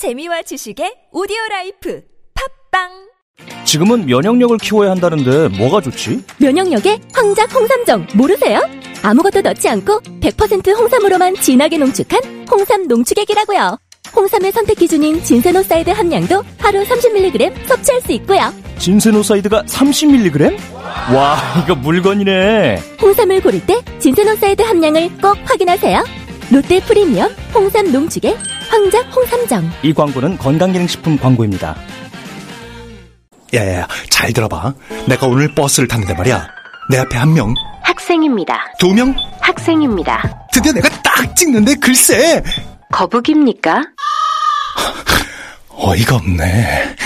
[0.00, 2.00] 재미와 지식의 오디오 라이프
[2.70, 2.88] 팟빵
[3.66, 6.24] 지금은 면역력을 키워야 한다는데 뭐가 좋지?
[6.38, 8.66] 면역력에 황작 홍삼정 모르세요?
[9.02, 13.76] 아무것도 넣지 않고 100% 홍삼으로만 진하게 농축한 홍삼 농축액이라고요.
[14.16, 18.54] 홍삼의 선택 기준인 진세노사이드 함량도 하루 30mg 섭취할 수 있고요.
[18.78, 20.56] 진세노사이드가 30mg?
[21.14, 22.80] 와, 이거 물건이네.
[23.02, 26.19] 홍삼을 고를 때 진세노사이드 함량을 꼭 확인하세요.
[26.50, 28.36] 롯데 프리미엄 홍삼 농축액
[28.68, 29.70] 황작 홍삼정.
[29.82, 31.76] 이 광고는 건강기능식품 광고입니다.
[33.54, 34.74] 야야야, 잘 들어봐.
[35.08, 36.48] 내가 오늘 버스를 탔는데 말이야.
[36.90, 38.58] 내 앞에 한 명, 학생입니다.
[38.78, 40.46] 두 명, 학생입니다.
[40.52, 42.42] 드디어 내가 딱 찍는데 글쎄!
[42.92, 43.82] 거북입니까?
[45.70, 46.96] 어이가 없네.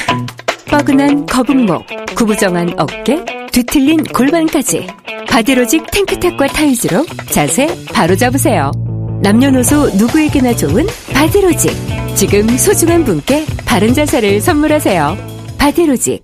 [0.66, 1.86] 뻐근한 거북목,
[2.16, 4.86] 구부정한 어깨, 뒤틀린 골반까지
[5.28, 8.70] 바디로직 탱크탑과 타이즈로 자세 바로 잡으세요.
[9.24, 11.72] 남녀노소 누구에게나 좋은 바디로직.
[12.14, 15.16] 지금 소중한 분께 바른 자세를 선물하세요.
[15.56, 16.22] 바디로직.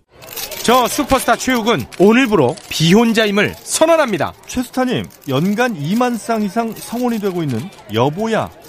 [0.62, 4.34] 저 슈퍼스타 최욱은 오늘부로 비혼자임을 선언합니다.
[4.46, 7.62] 최스타님, 연간 2만 쌍 이상 성원이 되고 있는
[7.94, 8.50] 여보야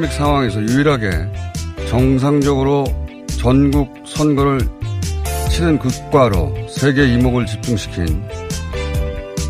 [0.00, 1.10] 팬데믹 상황에서 유일하게
[1.88, 2.84] 정상적으로
[3.38, 4.60] 전국 선거를
[5.50, 8.22] 치른 국가로 세계 이목을 집중시킨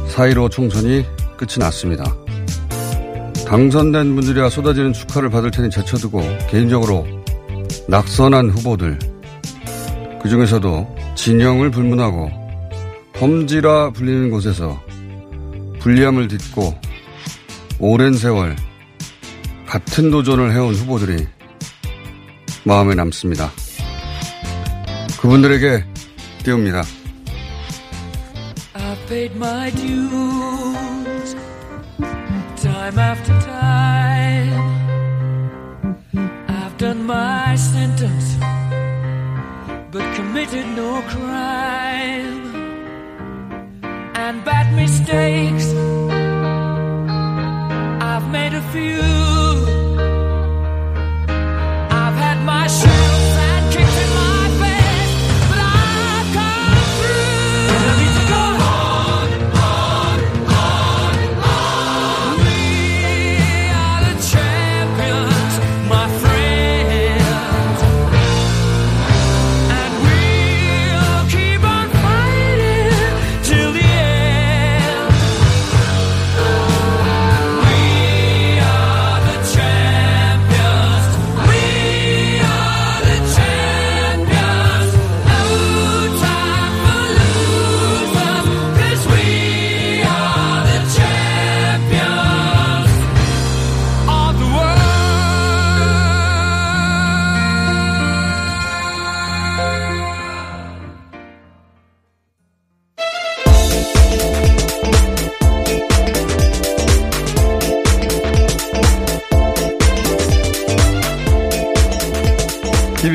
[0.09, 1.05] 4.15 총선이
[1.37, 2.05] 끝이 났습니다.
[3.47, 7.07] 당선된 분들이야 쏟아지는 축하를 받을 테니 제쳐두고 개인적으로
[7.89, 8.99] 낙선한 후보들
[10.23, 12.31] 그 중에서도 진영을 불문하고
[13.21, 14.81] 험지라 불리는 곳에서
[15.81, 16.75] 불리함을 딛고
[17.79, 18.57] 오랜 세월
[19.71, 21.29] 같은 도전을 해온 후보들이
[22.65, 23.53] 마음에 남습니다.
[25.21, 25.85] 그분들에게
[26.43, 26.83] 띄웁니다.
[28.75, 31.37] I've paid my dues
[32.61, 34.61] time after time.
[36.49, 38.39] I've done my sentence,
[39.93, 42.51] but committed no crime.
[44.17, 45.73] And bad mistakes,
[48.03, 49.30] I've made a few.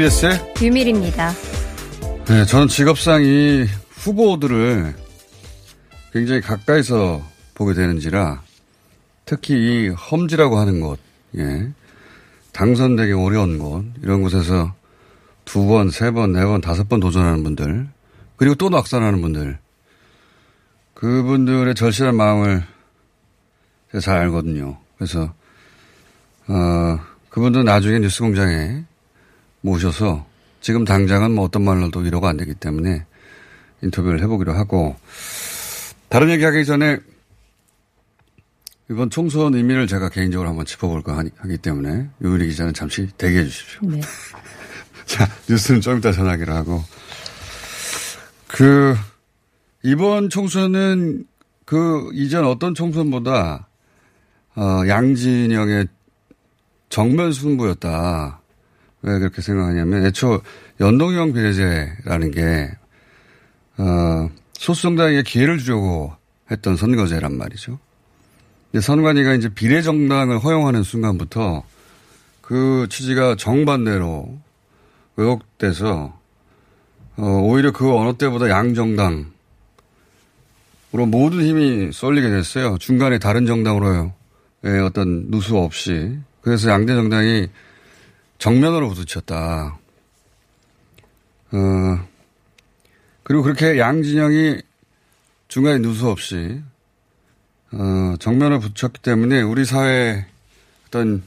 [0.06, 1.32] TBS의 유밀입니다.
[2.28, 4.94] 네, 저는 직업상 이 후보들을
[6.12, 7.22] 굉장히 가까이서
[7.56, 8.42] 보게 되는지라
[9.26, 11.00] 특히 이 험지라고 하는 곳,
[11.38, 11.72] 예,
[12.52, 14.74] 당선되기 어려운 곳, 이런 곳에서
[15.44, 17.88] 두 번, 세 번, 네 번, 다섯 번 도전하는 분들,
[18.38, 19.58] 그리고 또 낙선하는 분들.
[20.94, 22.64] 그분들의 절실한 마음을
[23.92, 24.78] 제가 잘 알거든요.
[24.98, 25.34] 그래서,
[26.48, 27.00] 어,
[27.30, 28.86] 그분들 나중에 뉴스 공장에
[29.66, 30.26] 모셔서
[30.62, 33.06] 지금 당장은 뭐 어떤 말로도 위로가 안 되기 때문에
[33.82, 34.96] 인터뷰를 해보기로 하고
[36.08, 37.00] 다른 얘기 하기 전에
[38.90, 43.80] 이번 총선 의미를 제가 개인적으로 한번 짚어볼까 하기 때문에 유일희 기자는 잠시 대기해 주십시오.
[43.90, 44.00] 네.
[45.06, 46.84] 자, 뉴스는 좀 이따 전하기로 하고.
[48.48, 48.96] 그,
[49.84, 51.26] 이번 총선은
[51.66, 53.68] 그 이전 어떤 총선보다,
[54.56, 55.88] 어, 양진영의
[56.90, 58.42] 정면 승부였다.
[59.06, 60.42] 왜 그렇게 생각하냐면, 애초
[60.80, 62.72] 연동형 비례제라는 게,
[63.78, 66.14] 어, 소수정당에게 기회를 주려고
[66.52, 67.80] 했던 선거제란 말이죠.
[68.72, 71.64] 근데 선관위가 이제 비례정당을 허용하는 순간부터
[72.42, 74.38] 그 취지가 정반대로
[75.16, 76.20] 왜곡돼서
[77.18, 79.30] 어, 오히려 그 어느 때보다 양정당으로
[80.92, 82.78] 모든 힘이 쏠리게 됐어요.
[82.78, 84.14] 중간에 다른 정당으로요.
[84.66, 86.18] 예, 어떤 누수 없이.
[86.42, 87.48] 그래서 양대 정당이
[88.38, 89.80] 정면으로 부딪혔다.
[91.52, 92.08] 어,
[93.24, 94.62] 그리고 그렇게 양진영이
[95.48, 96.62] 중간에 누수 없이
[97.72, 100.26] 어, 정면을 붙였기 때문에 우리 사회
[100.88, 101.24] 어떤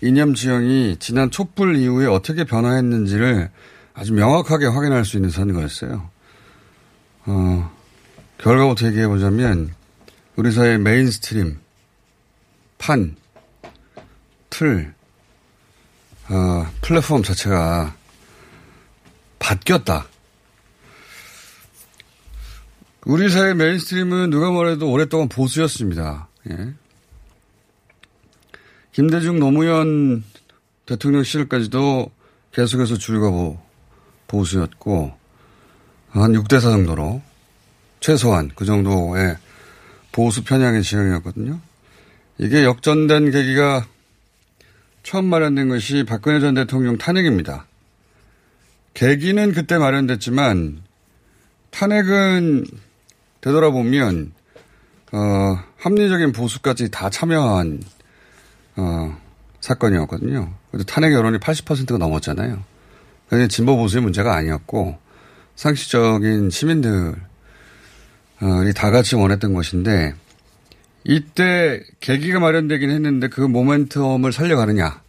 [0.00, 3.50] 이념 지형이 지난 촛불 이후에 어떻게 변화했는지를
[3.94, 6.10] 아주 명확하게 확인할 수 있는 선거였어요.
[7.26, 7.74] 어,
[8.38, 9.74] 결과부터 얘기해 보자면
[10.36, 11.58] 우리 사회 mainstream,
[12.78, 13.16] 판,
[14.50, 14.93] 틀,
[16.28, 17.94] 어, 플랫폼 자체가
[19.38, 20.06] 바뀌었다.
[23.04, 26.28] 우리 사회 mainstream은 누가 뭐래도 오랫동안 보수였습니다.
[26.50, 26.72] 예.
[28.92, 30.24] 김대중 노무현
[30.86, 32.10] 대통령 시절까지도
[32.52, 33.58] 계속해서 주류가 보,
[34.26, 35.12] 보수였고,
[36.10, 37.20] 한 6대4 정도로,
[38.00, 39.36] 최소한 그 정도의
[40.12, 41.60] 보수 편향의 지형이었거든요.
[42.38, 43.86] 이게 역전된 계기가
[45.04, 47.66] 처음 마련된 것이 박근혜 전 대통령 탄핵입니다.
[48.94, 50.82] 계기는 그때 마련됐지만,
[51.70, 52.64] 탄핵은
[53.40, 54.32] 되돌아보면,
[55.12, 57.80] 어, 합리적인 보수까지 다 참여한
[58.76, 59.16] 어,
[59.60, 60.52] 사건이었거든요.
[60.70, 62.64] 그래도 탄핵 여론이 80%가 넘었잖아요.
[63.28, 64.98] 그게 진보 보수의 문제가 아니었고
[65.56, 67.14] 상식적인 시민들이
[68.74, 70.14] 다 같이 원했던 것인데
[71.04, 75.02] 이때 계기가 마련되긴 했는데 그 모멘텀을 살려가느냐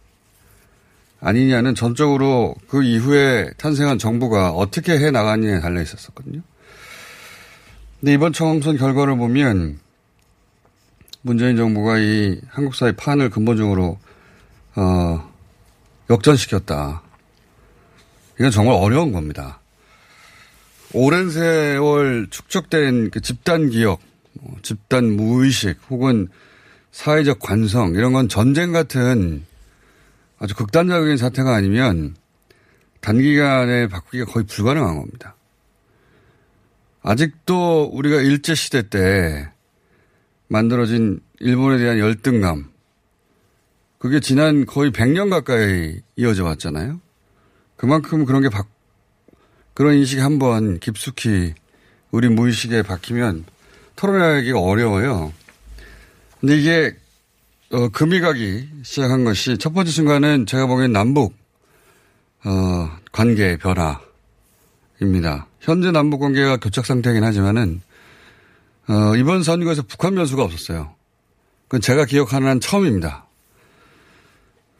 [1.20, 6.42] 아니냐는 전적으로 그 이후에 탄생한 정부가 어떻게 해 나가느냐에 달려 있었었거든요.
[8.00, 9.80] 근데 이번 총선 결과를 보면
[11.22, 13.98] 문재인 정부가 이 한국 사회 판을 근본적으로
[14.76, 15.32] 어,
[16.10, 17.02] 역전시켰다.
[18.38, 19.60] 이건 정말 어려운 겁니다.
[20.92, 24.00] 오랜 세월 축적된 그 집단 기억, 뭐
[24.62, 26.28] 집단 무의식 혹은
[26.90, 29.44] 사회적 관성 이런 건 전쟁 같은
[30.38, 32.16] 아주 극단적인 사태가 아니면
[33.00, 35.36] 단기간에 바꾸기가 거의 불가능한 겁니다.
[37.02, 39.48] 아직도 우리가 일제시대 때
[40.48, 42.70] 만들어진 일본에 대한 열등감.
[43.98, 47.00] 그게 지난 거의 100년 가까이 이어져 왔잖아요.
[47.76, 48.64] 그만큼 그런 게 바,
[49.74, 51.54] 그런 인식이 한번 깊숙이
[52.10, 53.44] 우리 무의식에 박히면
[53.96, 55.32] 털어내기가 어려워요.
[56.40, 56.96] 근데 이게,
[57.72, 61.34] 어, 금이 가기 시작한 것이 첫 번째 순간은 제가 보기엔 남북,
[62.44, 65.46] 어, 관계 변화입니다.
[65.60, 67.80] 현재 남북 관계가 교착 상태이긴 하지만은
[68.88, 70.94] 어, 이번 선거에서 북한 변수가 없었어요.
[71.64, 73.26] 그건 제가 기억하는 한 처음입니다.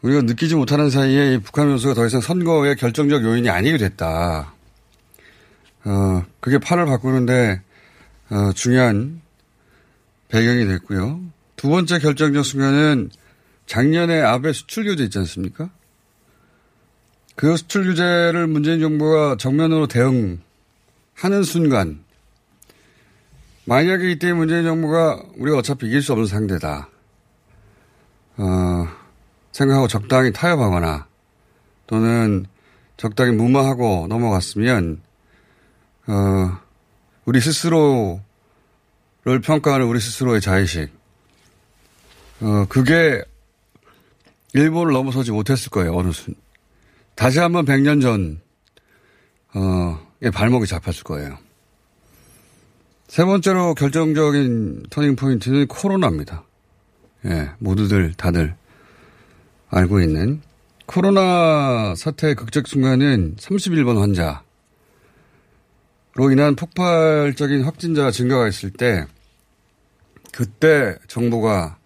[0.03, 4.53] 우리가 느끼지 못하는 사이에 이 북한 변수가 더 이상 선거의 결정적 요인이 아니게 됐다.
[5.85, 7.63] 어, 그게 판을 바꾸는데,
[8.31, 9.21] 어, 중요한
[10.29, 11.21] 배경이 됐고요.
[11.57, 13.11] 두 번째 결정적 순간은
[13.67, 15.71] 작년에 아베 수출 규제 있지 않습니까?
[17.35, 22.05] 그 수출 규제를 문재인 정부가 정면으로 대응하는 순간,
[23.65, 26.89] 만약에 이때 문재인 정부가 우리가 어차피 이길 수 없는 상대다.
[28.39, 28.89] 어,
[29.53, 31.07] 생각하고 적당히 타협하거나
[31.87, 32.47] 또는
[32.97, 35.01] 적당히 무마하고 넘어갔으면,
[36.07, 36.59] 어,
[37.27, 38.21] 우리 스스로를
[39.43, 40.89] 평가하는 우리 스스로의 자의식.
[42.41, 43.21] 어, 그게
[44.55, 46.35] 일본을 넘어서지 못했을 거예요, 어느 순.
[47.17, 48.41] 다시 한번 100년 전,
[49.55, 51.37] 어, 의 발목이 잡혔을 거예요.
[53.09, 56.45] 세 번째로 결정적인 터닝 포인트는 코로나입니다.
[57.27, 58.55] 예, 모두들 다들
[59.71, 60.43] 알고 있는
[60.87, 64.46] 코로나 사태의 극적 순간은 31번 환자.
[66.31, 69.07] 인한 폭발적인 확진자 증가가 있을 때
[70.33, 71.77] 그때 정부가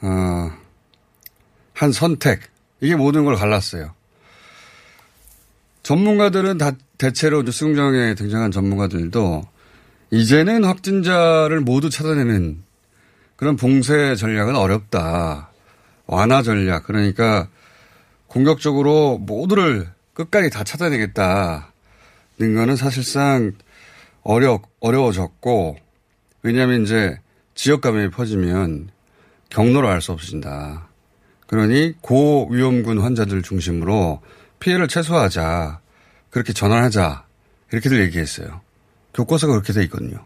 [0.00, 0.50] 어,
[1.74, 2.40] 한 선택
[2.80, 3.94] 이게 모든 걸 갈랐어요.
[5.82, 9.42] 전문가들은 다 대체로 이제 수영장에 등장한 전문가들도
[10.10, 12.62] 이제는 확진자를 모두 찾아내는
[13.36, 15.50] 그런 봉쇄 전략은 어렵다.
[16.06, 16.84] 완화 전략.
[16.84, 17.48] 그러니까
[18.28, 21.71] 공격적으로 모두를 끝까지 다 찾아내겠다
[22.42, 23.52] 는 거는 사실상
[24.22, 25.76] 어려, 어려워졌고,
[26.42, 27.18] 왜냐하면 이제
[27.54, 28.90] 지역 감염이 퍼지면
[29.48, 30.88] 경로를 알 수 없어진다.
[31.46, 34.22] 그러니 고위험군 환자들 중심으로
[34.58, 35.80] 피해를 최소화하자.
[36.30, 37.24] 그렇게 전환하자.
[37.70, 38.60] 이렇게들 얘기했어요.
[39.14, 40.24] 교과서가 그렇게 돼 있거든요.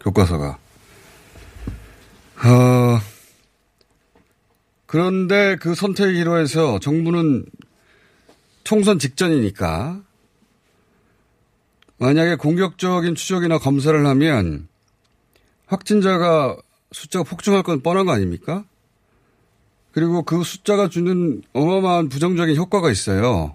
[0.00, 0.58] 교과서가.
[2.44, 3.00] 어,
[4.86, 7.44] 그런데 그 선택의 기로에서 정부는
[8.64, 10.00] 총선 직전이니까
[12.02, 14.66] 만약에 공격적인 추적이나 검사를 하면
[15.66, 16.56] 확진자가
[16.90, 18.64] 숫자가 폭증할 건 뻔한 거 아닙니까?
[19.92, 23.54] 그리고 그 숫자가 주는 어마어마한 부정적인 효과가 있어요.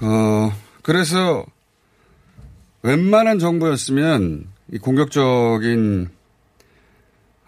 [0.00, 0.52] 어,
[0.82, 1.44] 그래서
[2.82, 6.10] 웬만한 정부였으면 이 공격적인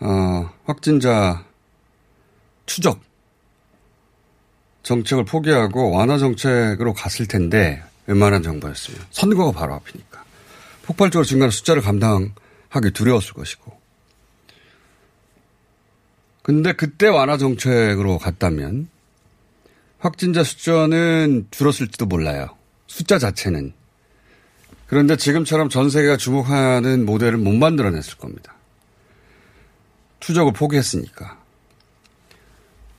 [0.00, 1.45] 어, 확진자
[2.66, 3.00] 추적
[4.83, 10.25] 정책을 포기하고 완화 정책으로 갔을 텐데 웬만한 정부였으면 선거가 바로 앞이니까
[10.82, 13.80] 폭발적으로 증가하는 숫자를 감당하기 두려웠을 것이고
[16.42, 18.88] 근데 그때 완화 정책으로 갔다면
[20.02, 22.56] 확진자 숫자는 줄었을지도 몰라요.
[22.88, 23.73] 숫자 자체는.
[24.88, 28.56] 그런데 지금처럼 전 세계가 주목하는 모델을 못 만들어냈을 겁니다.
[30.18, 31.40] 추적을 포기했으니까.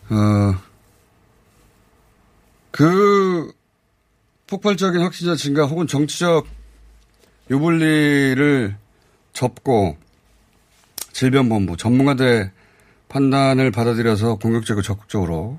[0.09, 0.55] 어,
[2.71, 3.51] 그
[4.47, 6.45] 폭발적인 확진자 증가 혹은 정치적
[7.49, 8.75] 유불리를
[9.33, 9.97] 접고
[11.11, 12.51] 질병본부 전문가들
[13.09, 15.57] 판단을 받아들여서 공격적이고 적극적으로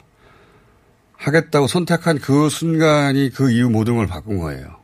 [1.16, 4.76] 하겠다고 선택한 그 순간이 그 이후 모든 걸 바꾼 거예요.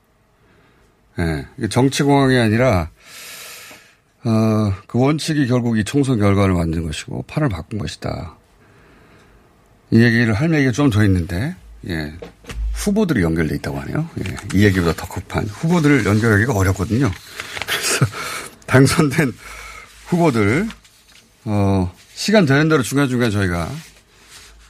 [1.19, 1.47] 예.
[1.59, 2.91] 이게 정치공학이 아니라,
[4.25, 8.37] 어, 그 원칙이 결국 이 총선 결과를 만든 것이고, 판을 바꾼 것이다.
[9.91, 11.57] 이 얘기를 할 얘기가 좀 더 있는데,
[11.89, 12.15] 예.
[12.81, 14.09] 후보들이 연결돼 있다고 하네요.
[14.25, 14.37] 예.
[14.55, 17.11] 이 얘기보다 더 급한 후보들을 연결하기가 어렵거든요.
[17.67, 18.07] 그래서
[18.67, 19.33] 당선된
[20.07, 20.67] 후보들,
[21.45, 23.69] 어, 시간 되는 대로 중간중간 저희가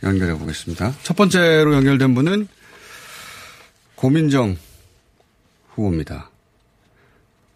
[0.02, 0.93] 연결해 보겠습니다.
[1.02, 2.49] 첫 번째로 연결된 분은
[3.95, 4.57] 고민정
[5.75, 6.31] 후보입니다.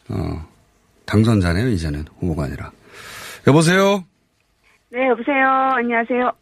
[0.08, 0.48] 어,
[1.06, 2.70] 당선자네요, 이제는 후보가 아니라.
[3.46, 4.04] 여보세요?
[4.90, 5.48] 네, 여보세요.
[5.76, 6.32] 안녕하세요.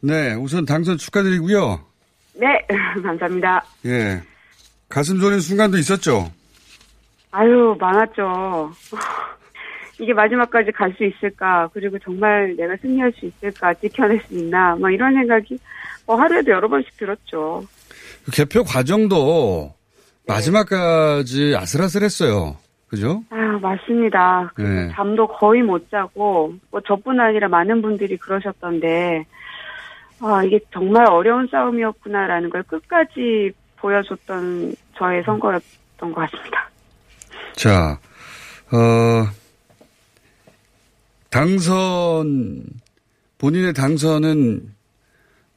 [0.00, 1.89] 네, 우선 당선 축하드리고요.
[2.40, 2.66] 네,
[3.02, 3.62] 감사합니다.
[3.84, 4.22] 예.
[4.88, 6.32] 가슴 졸인 순간도 있었죠?
[7.30, 8.72] 아유, 많았죠.
[10.00, 11.68] 이게 마지막까지 갈 수 있을까?
[11.74, 13.74] 그리고 정말 내가 승리할 수 있을까?
[13.74, 14.74] 지켜낼 수 있나?
[14.76, 15.58] 뭐 이런 생각이
[16.06, 17.64] 뭐 하루에도 여러 번씩 들었죠.
[18.24, 19.74] 그 개표 과정도
[20.26, 20.32] 네.
[20.34, 22.56] 마지막까지 아슬아슬했어요.
[22.88, 23.22] 그죠?
[23.30, 24.52] 아, 맞습니다.
[24.58, 24.90] 네.
[24.94, 29.26] 잠도 거의 못 자고, 뭐 저뿐 아니라 많은 분들이 그러셨던데,
[30.20, 36.68] 아, 이게 정말 어려운 싸움이었구나라는 걸 끝까지 보여줬던 저의 선거였던 것 같습니다.
[37.54, 37.98] 자,
[38.72, 39.26] 어,
[41.30, 42.64] 당선,
[43.38, 44.74] 본인의 당선은,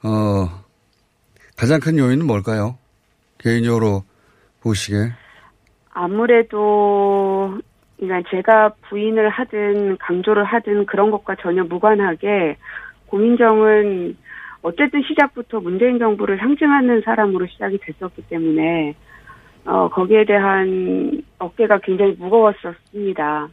[0.03, 0.63] 어,
[1.57, 2.77] 가장 큰 요인은 뭘까요?
[3.37, 4.03] 개인적으로
[4.61, 5.11] 보시기에.
[5.91, 7.59] 아무래도
[7.97, 12.57] 그러니까 제가 부인을 하든 강조를 하든 그런 것과 전혀 무관하게
[13.07, 14.17] 고민정은
[14.63, 18.95] 어쨌든 시작부터 문재인 정부를 상징하는 사람으로 시작이 됐었기 때문에
[19.65, 23.49] 어 거기에 대한 어깨가 굉장히 무거웠었습니다.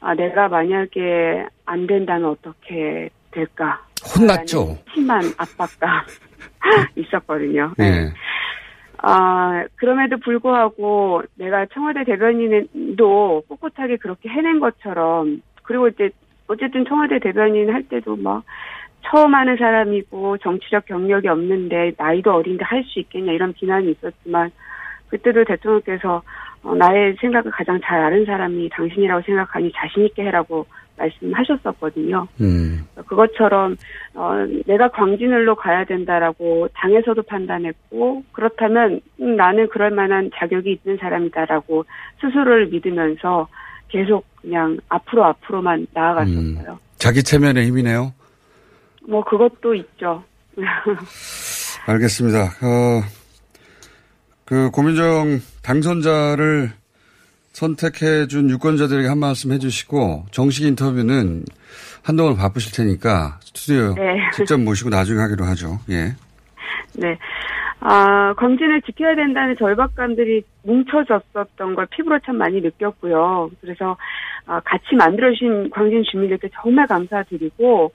[0.00, 3.82] 아 내가 만약에 안 된다면 어떻게 될까?
[4.16, 4.78] 혼났죠?
[4.94, 6.04] 심한 압박감
[6.96, 7.72] 있었거든요.
[7.80, 8.12] 예.
[9.06, 16.10] 아, 그럼에도 불구하고 내가 청와대 대변인도 꿋꿋하게 그렇게 해낸 것처럼, 그리고 이제,
[16.46, 18.44] 어쨌든 청와대 대변인 할 때도 막,
[19.04, 24.50] 처음 하는 사람이고 정치적 경력이 없는데 나이도 어린데 할 수 있겠냐 이런 비난이 있었지만
[25.08, 26.22] 그때도 대통령께서
[26.62, 32.26] 어, 나의 생각을 가장 잘 아는 사람이 당신이라고 생각하니 자신 있게 해라고 말씀하셨었거든요.
[32.40, 32.86] 음.
[33.06, 33.76] 그것처럼
[34.14, 34.32] 어,
[34.66, 41.84] 내가 광진을로 가야 된다라고 당에서도 판단했고 그렇다면 음, 나는 그럴 만한 자격이 있는 사람이다라고
[42.20, 43.48] 스스로를 믿으면서
[43.88, 46.78] 계속 그냥 앞으로 앞으로만 나아갔었어요.
[46.96, 48.12] 자기 체면의 힘이네요.
[49.08, 50.24] 뭐 그것도 있죠.
[51.86, 52.38] 알겠습니다.
[52.38, 53.02] 어,
[54.44, 56.70] 그 고민정 당선자를
[57.52, 61.44] 선택해준 유권자들에게 한 말씀 해주시고 정식 인터뷰는
[62.02, 64.18] 한동안 바쁘실 테니까 스튜디오 네.
[64.32, 65.78] 직접 모시고 나중에 하기로 하죠.
[65.90, 66.14] 예.
[66.94, 67.18] 네.
[67.80, 73.50] 아, 광진을 지켜야 된다는 절박감들이 뭉쳐졌었던 걸 피부로 참 많이 느꼈고요.
[73.60, 73.96] 그래서
[74.46, 77.92] 아, 같이 만들어주신 광진 주민들께 정말 감사드리고,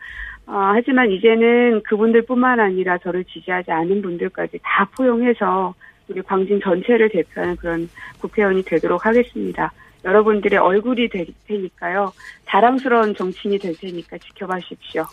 [0.51, 5.75] 아, 하지만 이제는 그분들뿐만 아니라 저를 지지하지 않은 분들까지 다 포용해서
[6.07, 7.87] 우리 광진 전체를 대표하는 그런
[8.19, 9.71] 국회의원이 되도록 하겠습니다.
[10.03, 12.11] 여러분들의 얼굴이 될 테니까요.
[12.47, 15.05] 자랑스러운 정치인이 될 테니까 지켜봐 주십시오.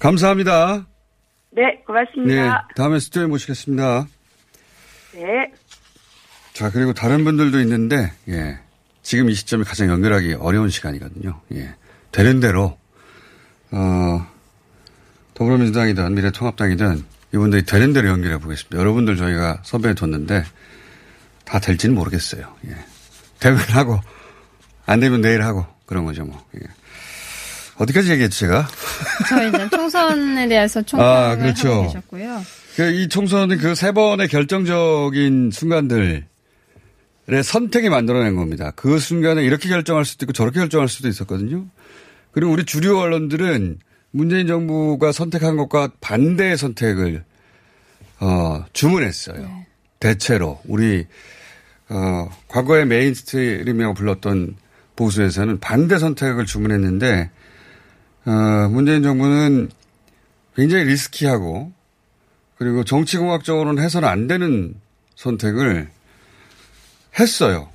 [0.00, 0.86] 감사합니다.
[1.50, 1.82] 네, 네.
[1.86, 2.68] 고맙습니다.
[2.74, 4.06] 다음에 스튜디오에 모시겠습니다.
[5.14, 5.52] 네.
[6.52, 8.58] 자, 그리고 다른 분들도 있는데, 예.
[9.02, 11.40] 지금 이 시점이 가장 연결하기 어려운 시간이거든요.
[11.52, 11.74] 예.
[12.10, 12.76] 되는 대로,
[13.70, 14.26] 어,
[15.34, 17.04] 더불어민주당이든 미래통합당이든
[17.34, 18.78] 이분들이 되는 대로 연결해 보겠습니다.
[18.78, 20.44] 여러분들 저희가 섭외해 뒀는데
[21.44, 22.54] 다 될지는 모르겠어요.
[22.68, 22.76] 예.
[23.40, 24.00] 되면 하고,
[24.86, 26.42] 안 되면 내일 하고, 그런 거죠, 뭐.
[26.56, 26.60] 예.
[27.76, 28.66] 어디까지 얘기했지, 제가?
[29.28, 31.72] 저희 이제 총선에 대해서 아, 총평을 그렇죠.
[31.72, 32.42] 하고 계셨고요.
[32.76, 36.24] 그이 총선은 그 세 번의 결정적인 순간들의
[37.44, 38.72] 선택이 만들어낸 겁니다.
[38.76, 41.66] 그 순간에 이렇게 결정할 수도 있고 저렇게 결정할 수도 있었거든요.
[42.36, 43.78] 그리고 우리 주류 언론들은
[44.10, 47.24] 문재인 정부가 선택한 것과 반대의 선택을
[48.20, 49.64] 어, 주문했어요.
[50.00, 51.06] 대체로 우리
[51.88, 54.56] 어, 과거의 mainstream이라고 불렀던
[54.96, 57.30] 보수에서는 반대 선택을 주문했는데
[58.26, 59.70] 어, 문재인 정부는
[60.56, 61.72] 굉장히 risky하고
[62.58, 64.74] 그리고 정치공학적으로는 해서는 안 되는
[65.14, 65.88] 선택을
[67.18, 67.70] 했어요.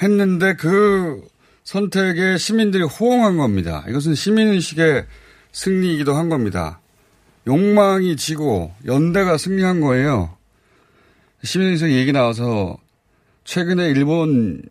[0.00, 1.28] 했는데 그
[1.70, 3.84] 선택에 시민들이 호응한 겁니다.
[3.88, 5.06] 이것은 시민의식의
[5.52, 6.80] 승리이기도 한 겁니다.
[7.46, 10.36] 욕망이 지고 연대가 승리한 거예요.
[11.44, 12.76] 시민의식 얘기 나와서
[13.44, 14.62] 최근에 일본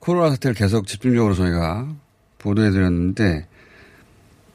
[0.00, 1.94] 코로나 사태를 계속 집중적으로 저희가
[2.38, 3.46] 보도해드렸는데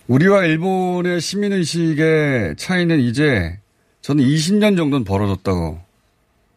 [0.07, 3.57] 우리와 일본의 시민의식의 차이는 이제
[4.01, 5.79] 저는 20년 정도는 벌어졌다고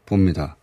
[0.07, 0.57] 봅니다.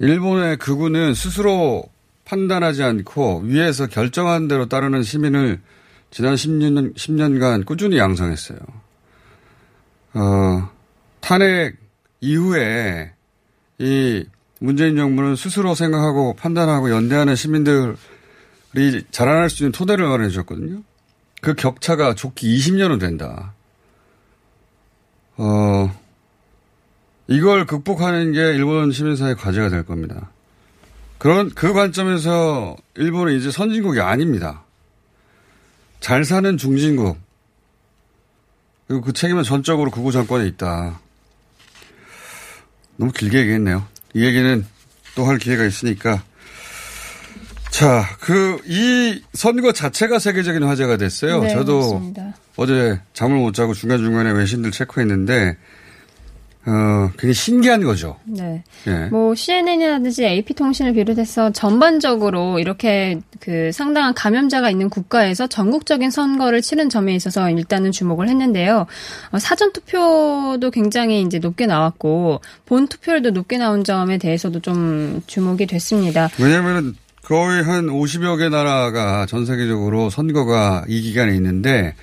[0.00, 1.84] 일본의 극우는 스스로
[2.26, 5.60] 판단하지 않고 위에서 결정한 대로 따르는 시민을
[6.10, 8.58] 지난 10년, 10년간 꾸준히 양성했어요.
[10.14, 10.70] 어,
[11.20, 11.76] 탄핵
[12.20, 13.12] 이후에
[13.78, 14.24] 이
[14.60, 17.94] 문재인 정부는 스스로 생각하고 판단하고 연대하는 시민들이
[19.10, 20.82] 자라날 수 있는 토대를 마련해 줬거든요.
[21.42, 23.54] 그 격차가 좋기 20년은 된다.
[25.36, 25.94] 어,
[27.28, 30.30] 이걸 극복하는 게 일본 시민사회 과제가 될 겁니다.
[31.18, 34.62] 그런, 그 관점에서 일본은 이제 선진국이 아닙니다.
[36.00, 37.18] 잘 사는 중진국.
[38.86, 41.00] 그리고 그 책임은 전적으로 극우 정권에 있다.
[42.96, 43.86] 너무 길게 얘기했네요.
[44.14, 44.64] 이 얘기는
[45.14, 46.22] 또 할 기회가 있으니까.
[47.70, 51.42] 자, 그, 이 선거 자체가 세계적인 화제가 됐어요.
[51.42, 52.34] 네, 저도 맞습니다.
[52.56, 55.56] 어제 잠을 못 자고 중간중간에 외신들 체크했는데,
[56.66, 58.16] 어, 굉장히 신기한 거죠.
[58.24, 58.64] 네.
[58.88, 59.06] 예.
[59.06, 67.14] 뭐 CNN이라든지 AP통신을 비롯해서 전반적으로 이렇게 그 상당한 감염자가 있는 국가에서 전국적인 선거를 치른 점에
[67.14, 68.86] 있어서 일단은 주목을 했는데요.
[69.30, 75.66] 어, 사전 투표도 굉장히 이제 높게 나왔고 본 투표율도 높게 나온 점에 대해서도 좀 주목이
[75.66, 76.28] 됐습니다.
[76.40, 81.94] 왜냐면은 거의 한 50여 개 나라가 전 세계적으로 선거가 이 기간에 있는데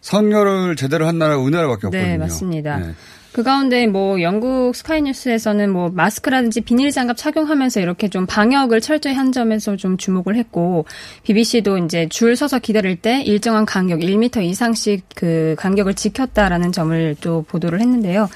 [0.00, 2.10] 선거를 제대로 한 나라가 우리나라밖에 없거든요.
[2.10, 2.78] 네, 맞습니다.
[2.78, 2.94] 네.
[3.32, 9.32] 그 가운데 뭐 영국 스카이뉴스에서는 뭐 마스크라든지 비닐 장갑 착용하면서 이렇게 좀 방역을 철저히 한
[9.32, 10.86] 점에서 좀 주목을 했고
[11.24, 17.42] BBC도 이제 줄 서서 기다릴 때 일정한 간격 1m 이상씩 그 간격을 지켰다라는 점을 또
[17.42, 18.28] 보도를 했는데요.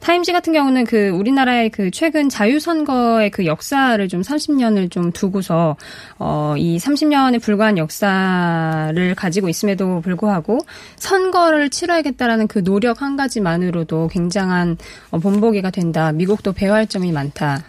[0.00, 5.76] 타임지 같은 경우는 그 우리나라의 그 최근 자유선거의 그 역사를 좀 30년을 좀 두고서
[6.18, 10.58] 어 이 30년에 불과한 역사를 가지고 있음에도 불구하고
[10.96, 14.76] 선거를 치러야겠다라는 그 노력 한 가지만으로도 굉장한
[15.10, 16.12] 어, 본보기가 된다.
[16.12, 17.64] 미국도 배워할 점이 많다.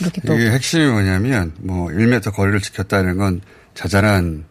[0.00, 3.40] 이렇게 또 이게 핵심이 뭐냐면 뭐 1m 거리를 지켰다는 건
[3.74, 4.44] 자잘한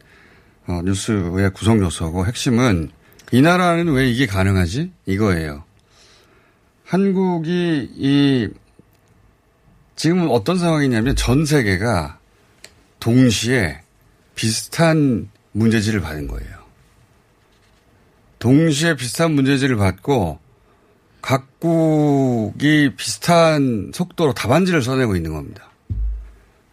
[0.67, 2.89] 어, 뉴스의 구성 요소고 핵심은
[3.31, 4.91] 이 나라는 왜 이게 가능하지?
[5.05, 5.63] 이거예요.
[6.91, 8.49] 한국이 이
[9.95, 12.19] 지금은 어떤 상황이냐면 전 세계가
[12.99, 13.79] 동시에
[14.35, 16.51] 비슷한 문제지를 받은 거예요.
[18.39, 20.39] 동시에 비슷한 문제지를 받고
[21.21, 25.69] 각국이 비슷한 속도로 답안지를 써내고 있는 겁니다.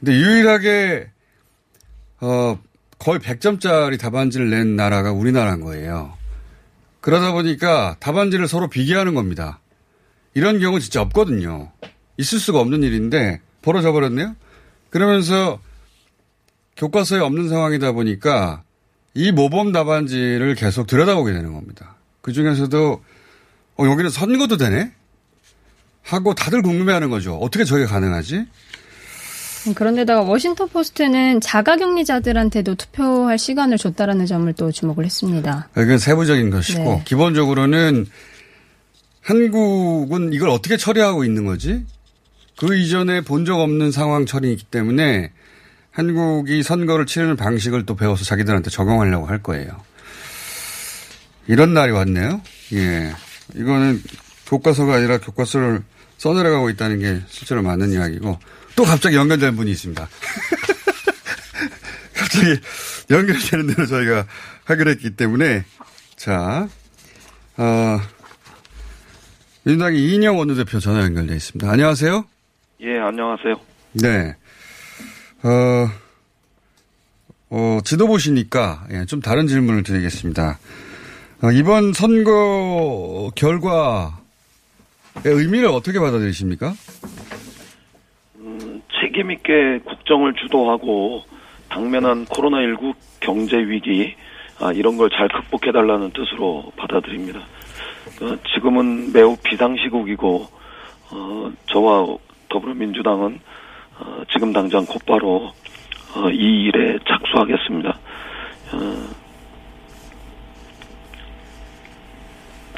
[0.00, 1.10] 근데 유일하게
[2.22, 2.58] 어
[2.98, 6.12] 거의 100점짜리 답안지를 낸 나라가 우리나라인 거예요.
[7.00, 9.60] 그러다 보니까 답안지를 서로 비교하는 겁니다.
[10.38, 11.72] 이런 경우 진짜 없거든요.
[12.16, 14.36] 있을 수가 없는 일인데 벌어져 버렸네요.
[14.88, 15.58] 그러면서
[16.76, 18.62] 교과서에 없는 상황이다 보니까
[19.14, 21.96] 이 모범 답안지를 계속 들여다보게 되는 겁니다.
[22.20, 23.02] 그 중에서도
[23.78, 24.92] 어, 여기는 선거도 되네?
[26.04, 27.34] 하고 다들 궁금해하는 거죠.
[27.34, 28.46] 어떻게 저게 가능하지?
[29.74, 35.68] 그런데다가 워싱턴 포스트는 자가격리자들한테도 투표할 시간을 줬다라는 점을 또 주목을 했습니다.
[35.72, 37.02] 이건 세부적인 것이고 네.
[37.04, 38.06] 기본적으로는
[39.28, 41.84] 한국은 이걸 어떻게 처리하고 있는 거지?
[42.56, 45.32] 그 이전에 본 적 없는 상황 처리이기 때문에
[45.90, 49.68] 한국이 선거를 치르는 방식을 또 배워서 자기들한테 적용하려고 할 거예요.
[51.46, 52.40] 이런 날이 왔네요.
[52.72, 53.12] 예.
[53.54, 54.02] 이거는
[54.46, 55.82] 교과서가 아니라 교과서를
[56.16, 58.38] 써내려가고 있다는 게 실제로 맞는 이야기고
[58.76, 60.08] 또 갑자기 연결된 분이 있습니다.
[62.16, 62.60] 갑자기
[63.10, 64.26] 연결되는 대로 저희가
[64.64, 65.66] 하기로 했기 때문에
[66.16, 66.66] 자,
[67.58, 68.00] 어,
[69.68, 71.70] 민주당의 이인영 원내대표 전화 연결돼 있습니다.
[71.70, 72.24] 안녕하세요.
[72.80, 73.54] 예, 안녕하세요.
[74.00, 74.34] 네.
[75.44, 75.88] 어,
[77.50, 80.58] 어, 지도 보시니까 예, 좀 다른 질문을 드리겠습니다.
[81.42, 84.10] 어, 이번 선거 결과의
[85.26, 86.72] 의미를 어떻게 받아들이십니까?
[89.02, 91.24] 책임 있게 국정을 주도하고
[91.68, 94.14] 당면한 코로나19 경제 위기
[94.60, 97.40] 아, 이런 걸 잘 극복해 달라는 뜻으로 받아들입니다.
[98.20, 100.48] 어, 지금은 매우 비상시국이고
[101.10, 102.16] 어, 저와
[102.48, 103.40] 더불어민주당은
[104.00, 105.52] 어, 지금 당장 곧바로
[106.14, 107.98] 어, 이 일에 착수하겠습니다.
[108.72, 109.08] 어,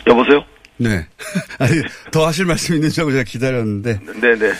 [0.06, 0.44] 여보세요?
[0.76, 1.06] 네.
[1.58, 1.72] 아니,
[2.10, 4.00] 더 하실 말씀 있는 줄 알고 제가 기다렸는데.
[4.20, 4.52] 네네.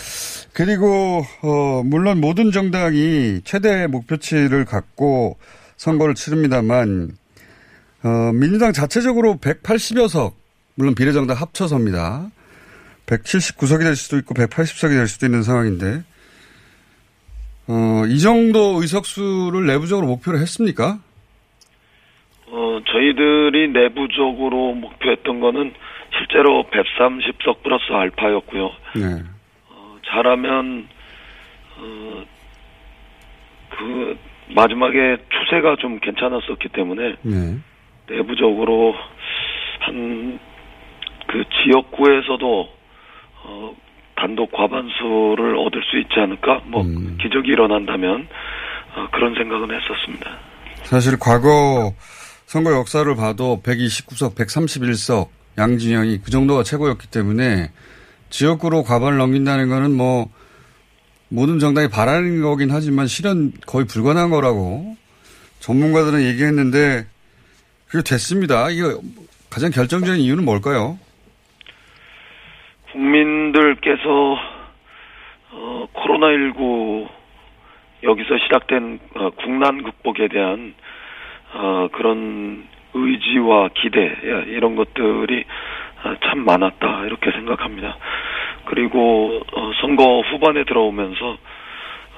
[0.53, 5.39] 그리고, 어, 물론 모든 정당이 최대 목표치를 갖고
[5.77, 7.13] 선거를 치릅니다만,
[8.03, 10.40] 어, 민주당 자체적으로 180여 석,
[10.81, 12.31] 물론 비례정당 합쳐서입니다.
[13.05, 16.01] 179석이 될 수도 있고 180석이 될 수도 있는 상황인데,
[17.69, 20.99] 어, 이 정도 의석수를 내부적으로 목표로 했습니까?
[22.47, 25.75] 어, 저희들이 내부적으로 목표했던 거는
[26.17, 28.71] 실제로 130석 플러스 알파였고요.
[28.97, 29.23] 네.
[29.69, 30.89] 어, 잘하면
[31.77, 32.25] 어,
[33.69, 34.19] 그
[34.55, 37.59] 마지막에 추세가 좀 괜찮았었기 때문에 네.
[38.09, 38.95] 내부적으로
[39.81, 40.20] 한그
[41.71, 42.69] 지역구에서도
[43.45, 43.77] 어,
[44.17, 46.63] 단독 과반수를 얻을 수 있지 않을까?
[46.67, 46.83] 뭐
[47.23, 48.29] 기적이 일어난다면
[48.97, 50.31] 어, 그런 생각은 했었습니다.
[50.85, 51.93] 사실 과거
[52.47, 57.71] 선거 역사를 봐도 129석, 131석 양진영이 그 정도가 최고였기 때문에
[58.31, 60.29] 지역구로 과반을 넘긴다는 거는 뭐
[61.29, 64.97] 모든 정당이 바라는 거긴 하지만 실현 거의 불가능한 거라고
[65.61, 67.07] 전문가들은 얘기했는데
[67.87, 68.71] 그게 됐습니다.
[68.71, 69.01] 이거
[69.49, 70.99] 가장 결정적인 이유는 뭘까요?
[72.93, 74.39] 국민들께서
[75.53, 77.09] 어, 코로나19
[78.03, 80.75] 여기서 시작된 어, 국난 극복에 대한
[81.55, 85.45] 어, 그런 의지와 기대 예, 이런 것들이
[86.05, 87.97] 어, 참 많았다 이렇게 생각합니다.
[88.67, 91.39] 그리고 어, 선거 후반에 들어오면서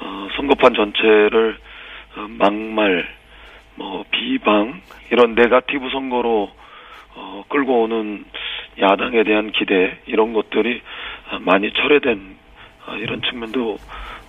[0.00, 1.58] 어, 선거판 전체를
[2.16, 3.08] 어, 막말,
[3.76, 4.80] 뭐 비방
[5.11, 6.50] 이런 네가티브 선거로
[7.14, 8.24] 어, 끌고 오는
[8.80, 10.80] 야당에 대한 기대 이런 것들이
[11.30, 12.37] 어, 많이 철회된
[12.87, 13.78] 어, 이런 측면도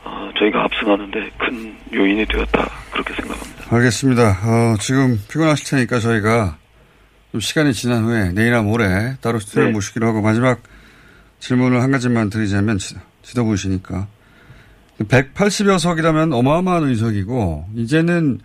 [0.05, 3.75] 어, 저희가 압승하는데 큰 요인이 되었다 그렇게 생각합니다.
[3.75, 4.21] 알겠습니다.
[4.43, 6.57] 어, 지금 피곤하실 테니까 저희가
[7.31, 9.73] 좀 시간이 지난 후에 내일이나 모레 따로 스튜디오를 네.
[9.73, 10.61] 모시기로 하고 마지막
[11.39, 14.07] 질문을 한 가지만 드리자면 지- 지도부시니까
[14.99, 18.39] 180여 석이라면 어마어마한 의석이고 이제는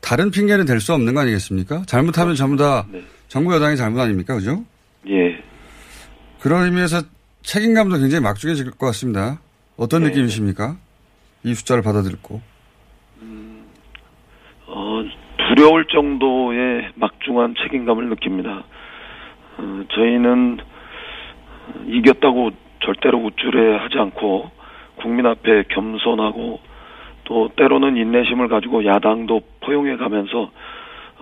[0.00, 1.84] 다른 핑계는 될 수 없는 거 아니겠습니까?
[1.86, 2.84] 잘못하면 전부 다
[3.28, 4.34] 정부 여당이 잘못 아닙니까?
[4.34, 4.62] 그죠?
[5.08, 5.42] 예.
[6.40, 7.02] 그런 의미에서
[7.42, 9.40] 책임감도 굉장히 막중해질 것 같습니다.
[9.76, 10.76] 어떤 네, 느낌이십니까?
[11.44, 12.40] 이 숫자를 받아들고.
[14.66, 15.04] 어,
[15.36, 18.64] 두려울 정도의 막중한 책임감을 느낍니다.
[19.58, 20.58] 어, 저희는
[21.86, 22.50] 이겼다고
[22.84, 24.50] 절대로 우쭐해 하지 않고
[24.96, 26.60] 국민 앞에 겸손하고
[27.24, 30.50] 또 때로는 인내심을 가지고 야당도 포용해 가면서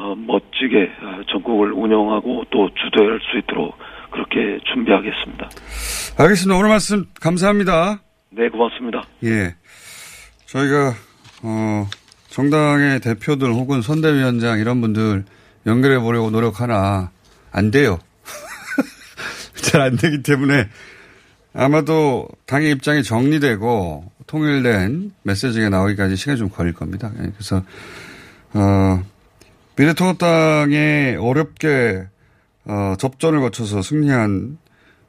[0.03, 3.77] 어, 멋지게 어, 전국을 운영하고 또 주도할 수 있도록
[4.11, 5.49] 그렇게 준비하겠습니다.
[6.19, 6.59] 알겠습니다.
[6.59, 8.01] 오늘 말씀 감사합니다.
[8.31, 9.05] 네, 고맙습니다.
[9.25, 9.55] 예.
[10.47, 10.93] 저희가,
[11.45, 11.87] 어,
[12.29, 15.25] 정당의 대표들 혹은 선대위원장 이런 분들
[15.67, 17.11] 연결해 보려고 노력하나
[17.53, 17.99] 안 돼요.
[19.55, 20.69] 잘 안 되기 때문에
[21.55, 27.11] 아마도 당의 입장이 정리되고 통일된 메시지가 나오기까지 시간이 좀 걸릴 겁니다.
[27.23, 27.63] 예, 그래서,
[28.55, 29.03] 어,
[29.77, 32.07] 미래통합당에 어렵게,
[32.65, 34.59] 어, 접전을 거쳐서 승리한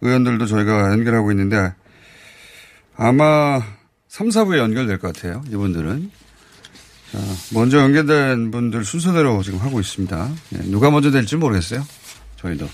[0.01, 1.73] 의원들도 저희가 연결하고 있는데
[2.95, 3.61] 아마
[4.07, 5.43] 3, 4부에 연결될 것 같아요.
[5.47, 6.11] 이분들은.
[7.11, 7.19] 자,
[7.53, 10.31] 먼저 연결된 분들 순서대로 지금 하고 있습니다.
[10.55, 11.85] 예, 누가 먼저 될지 모르겠어요.
[12.37, 12.67] 저희도.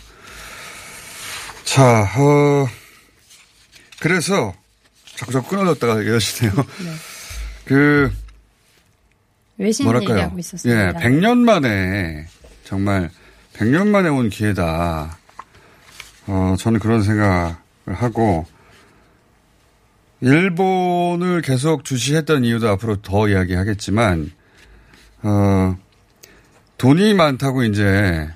[1.66, 2.68] 자, 어,
[4.00, 4.54] 그래서
[5.16, 6.54] 자꾸 자꾸 끊어졌다가 이러시네요.
[7.66, 8.12] 그,
[9.60, 10.16] 외신 뭐랄까요.
[10.18, 10.88] 얘기하고 있었습니다.
[10.88, 12.26] 예, 100년 만에,
[12.64, 13.12] 정말
[13.54, 15.18] 100년 만에 온 기회다.
[16.28, 17.56] 어, 저는 그런 생각을
[17.88, 18.46] 하고,
[20.22, 24.32] 일본을 계속 주시했던 이유도 앞으로 더 이야기하겠지만,
[25.24, 25.78] 어,
[26.78, 28.30] 돈이 많다고 이제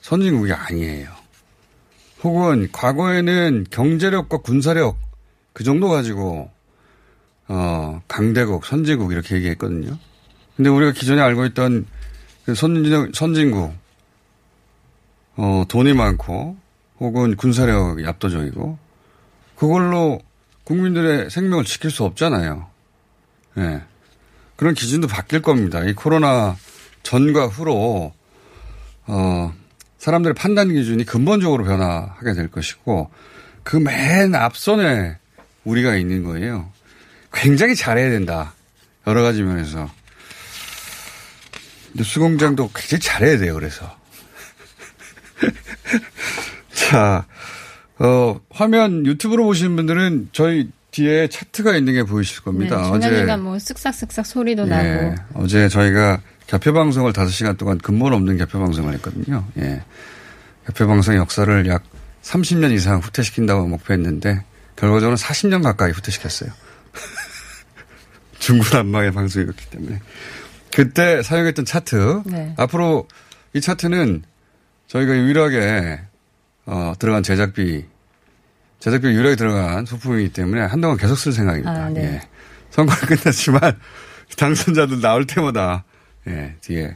[0.00, 1.10] 선진국이 아니에요.
[2.22, 4.98] 혹은 과거에는 경제력과 군사력
[5.52, 6.50] 그 정도 가지고,
[7.48, 9.98] 어, 강대국, 선진국 이렇게 얘기했거든요.
[10.56, 11.86] 근데 우리가 기존에 알고 있던
[12.44, 13.74] 그 선진, 선진국,
[15.36, 16.56] 어, 돈이 많고,
[17.00, 18.78] 혹은 군사력이 압도적이고,
[19.56, 20.20] 그걸로
[20.64, 22.66] 국민들의 생명을 지킬 수 없잖아요.
[23.58, 23.82] 예.
[24.56, 25.82] 그런 기준도 바뀔 겁니다.
[25.84, 26.56] 이 코로나
[27.02, 28.12] 전과 후로,
[29.06, 29.54] 어,
[29.98, 33.10] 사람들의 판단 기준이 근본적으로 변화하게 될 것이고,
[33.64, 35.16] 그 맨 앞선에
[35.64, 36.70] 우리가 있는 거예요.
[37.32, 38.54] 굉장히 잘해야 된다.
[39.06, 39.90] 여러 가지 면에서.
[41.94, 43.96] 뉴스공장도 굉장히 잘해야 돼요, 그래서.
[46.72, 47.26] 자,
[47.98, 52.84] 어, 화면 유튜브로 보시는 분들은 저희 뒤에 차트가 있는 게 보이실 네, 겁니다.
[52.84, 54.84] 중간중간 뭐 쓱싹쓱싹 소리도 나고.
[54.84, 59.44] 예, 어제 저희가 개표 방송을 5시간 동안 근본 없는 개표 방송을 했거든요.
[59.58, 59.82] 예.
[60.66, 61.82] 개표 방송 역사를 약
[62.22, 64.44] 30년 이상 후퇴시킨다고 목표했는데
[64.76, 66.50] 결과적으로 40년 가까이 후퇴시켰어요.
[68.38, 70.00] 중구난방의 방송이었기 때문에.
[70.74, 72.22] 그때 사용했던 차트.
[72.26, 72.54] 네.
[72.56, 73.06] 앞으로
[73.52, 74.24] 이 차트는
[74.88, 76.00] 저희가 유일하게
[76.66, 77.84] 어, 들어간 제작비,
[78.80, 81.70] 제작비 유일하게 들어간 소품이기 때문에 한동안 계속 쓸 생각입니다.
[81.70, 82.14] 아, 네.
[82.14, 82.20] 예.
[82.70, 83.78] 선거가 끝났지만
[84.36, 85.84] 당선자들 나올 때마다
[86.26, 86.92] 예, 뒤에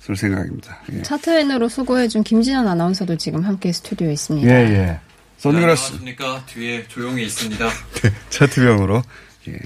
[0.00, 0.78] 쓸 생각입니다.
[0.92, 1.02] 예.
[1.02, 4.48] 차트맨으로 수고해준 김진현 아나운서도 지금 함께 스튜디오에 있습니다.
[4.48, 5.00] 예, 예.
[5.36, 6.44] 선글라스, 안녕하십니까.
[6.46, 7.68] 뒤에 조용히 있습니다.
[8.02, 9.02] 네, 차트병으로.
[9.48, 9.58] 예.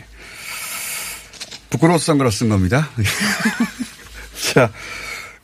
[1.70, 2.88] 부끄러워서 선글라스 쓴 겁니다.
[4.54, 4.70] 자,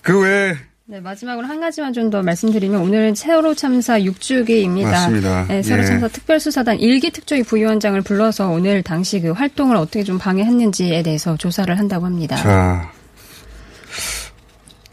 [0.03, 0.57] 그 외에
[0.89, 4.85] 네, 마지막으로 한 가지만 좀 더 말씀드리면 오늘은 세월호 참사 6주기입니다.
[4.91, 5.47] 맞습니다.
[5.49, 5.87] 네, 세월호 예.
[5.87, 11.77] 참사 특별수사단 일기 특조위 부위원장을 불러서 오늘 당시 그 활동을 어떻게 좀 방해했는지에 대해서 조사를
[11.77, 12.37] 한다고 합니다.
[12.37, 12.93] 자,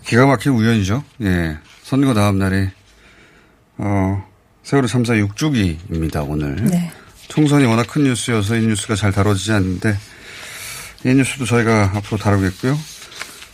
[0.06, 1.04] 기가 막힌 우연이죠.
[1.22, 1.58] 예.
[1.84, 2.67] 선거 다음 날이,
[3.78, 4.26] 어,
[4.63, 6.56] 세월호 참사 6주기입니다, 오늘.
[6.56, 6.91] 네.
[7.28, 9.96] 총선이 워낙 큰 뉴스여서 이 뉴스가 잘 다뤄지지 않는데,
[11.05, 12.77] 이 뉴스도 저희가 앞으로 다루겠고요.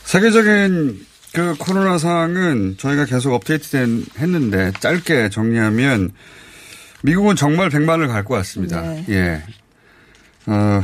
[0.04, 6.12] 세계적인 그 코로나 상황은 저희가 계속 업데이트 된, 했는데, 짧게 정리하면,
[7.04, 8.82] 미국은 정말 100만을 갈 것 같습니다.
[8.82, 9.06] 네.
[9.10, 9.44] 예.
[10.48, 10.82] 어,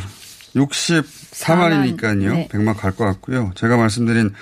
[0.55, 2.33] 64만이니까요.
[2.33, 2.47] 네.
[2.51, 3.51] 100만 갈 것 같고요.
[3.55, 4.33] 제가 말씀드린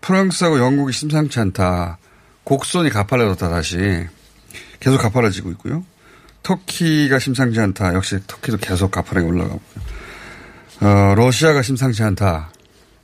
[0.00, 1.98] 프랑스하고 영국이 심상치 않다.
[2.44, 4.06] 곡선이 가팔라졌다 다시.
[4.80, 5.84] 계속 가팔라지고 있고요.
[6.42, 7.94] 터키가 심상치 않다.
[7.94, 9.60] 역시 터키도 계속 가파르게 올라가고요.
[10.82, 12.50] 어, 러시아가 심상치 않다.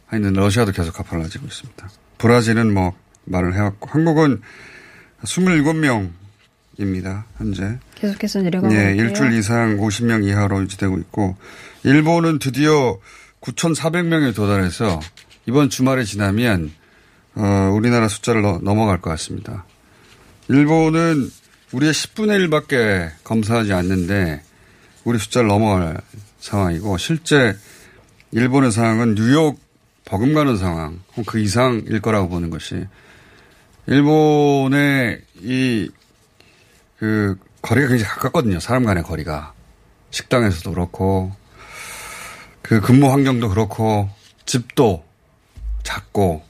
[0.07, 1.91] 하여튼 러시아도 계속 가팔라지고 있습니다.
[2.19, 4.41] 브라질은 뭐 말을 해왔고 한국은
[5.23, 7.25] 27명입니다.
[7.37, 7.79] 현재.
[7.95, 9.05] 계속해서 내려가고 네, 있고요.
[9.07, 11.37] 일주일 이상 50명 이하로 유지되고 있고
[11.85, 12.99] 일본은 드디어
[13.41, 15.01] 9,400명에 도달해서
[15.47, 16.73] 이번 주말에 지나면
[17.37, 19.65] 어, 우리나라 숫자를 너- 넘어갈 것 같습니다.
[20.49, 21.31] 일본은
[21.73, 24.43] 우리의 10분의 1밖에 검사하지 않는데
[25.05, 26.01] 우리 숫자를 넘어갈
[26.41, 27.57] 상황이고 실제
[28.31, 29.59] 일본의 상황은 뉴욕
[30.05, 32.87] 버금가는 상황, 그 이상일 거라고 보는 것이
[33.87, 35.91] 일본의 이
[36.99, 38.61] 그 거리가 굉장히 가깝거든요.
[38.61, 39.55] 사람 간의 거리가
[40.11, 41.33] 식당에서도 그렇고
[42.63, 44.11] 그 근무 환경도 그렇고
[44.45, 45.05] 집도
[45.83, 46.43] 작고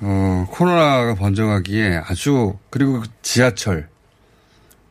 [0.00, 3.88] 어 코로나가 번져가기에 아주 그리고 그 지하철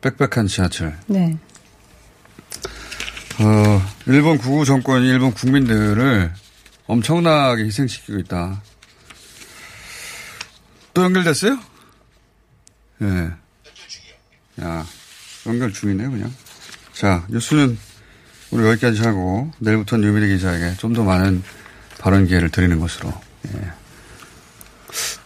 [0.01, 1.37] 빽빽한 지하철 네.
[3.39, 6.31] 어, 일본 구구 정권이 일본 국민들을
[6.87, 8.61] 엄청나게 희생시키고 있다.
[10.93, 11.57] 또 연결됐어요?
[13.01, 13.05] 예.
[13.05, 13.31] 네.
[14.61, 14.85] 야,
[15.47, 16.31] 연결 중이네요, 그냥.
[16.93, 17.77] 자, 뉴스는
[18.51, 21.41] 우리 여기까지 하고, 내일부터는 유미래 기자에게 좀 더 많은
[21.99, 23.11] 발언 기회를 드리는 것으로,
[23.47, 23.71] 예.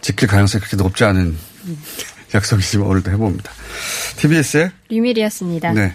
[0.00, 1.36] 지킬 가능성이 그렇게 높지 않은
[2.34, 3.52] 약속이지만 오늘도 해봅니다.
[4.16, 5.72] TBS의 류밀이었습니다.
[5.72, 5.94] 네.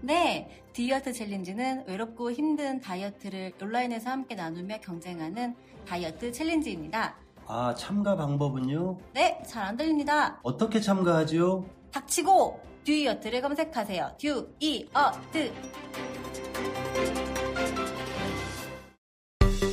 [0.00, 5.54] 네, 다이어트 챌린지는 외롭고 힘든 다이어트를 온라인에서 함께 나누며 경쟁하는
[5.86, 7.14] 다이어트 챌린지입니다.
[7.46, 8.98] 아, 참가 방법은요?
[9.14, 10.38] 네, 잘 안 들립니다.
[10.42, 11.64] 어떻게 참가하지요?
[11.92, 14.12] 닥치고 듀이어트를 검색하세요.
[14.18, 15.52] 듀이어트.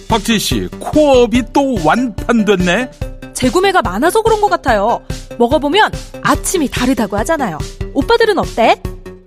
[0.09, 2.91] 박지희 씨, 코업이 또 완판됐네?
[3.33, 5.01] 재구매가 많아서 그런 것 같아요.
[5.38, 5.91] 먹어보면
[6.23, 7.57] 아침이 다르다고 하잖아요.
[7.93, 8.81] 오빠들은 어때?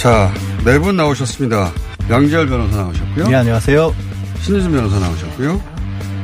[0.00, 0.32] 자,
[0.64, 1.72] 네 분 나오셨습니다.
[2.08, 3.28] 양지열 변호사 나오셨고요.
[3.28, 3.94] 네, 안녕하세요.
[4.42, 5.60] 신유진 변호사 나오셨고요.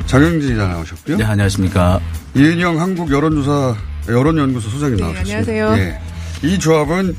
[0.07, 1.17] 장영진 기자 나오셨고요.
[1.17, 2.01] 네, 안녕하십니까.
[2.35, 3.77] 이은영 한국 여론조사
[4.09, 5.39] 여론연구소 소장님 나오셨습니다.
[5.53, 5.77] 안녕하세요.
[5.79, 6.01] 예.
[6.47, 7.17] 이 조합은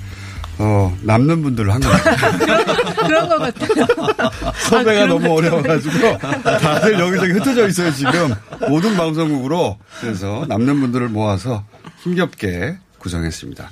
[0.59, 1.97] 어, 남는 분들을 한 거예요.
[3.05, 4.51] 그런 것 같아요.
[4.69, 8.33] 섭외가 너무 어려워가지고 다들 여기저기 흩어져 있어요 지금
[8.69, 11.65] 모든 방송국으로 그래서 남는 분들을 모아서
[12.03, 13.69] 힘겹게 구성했습니다.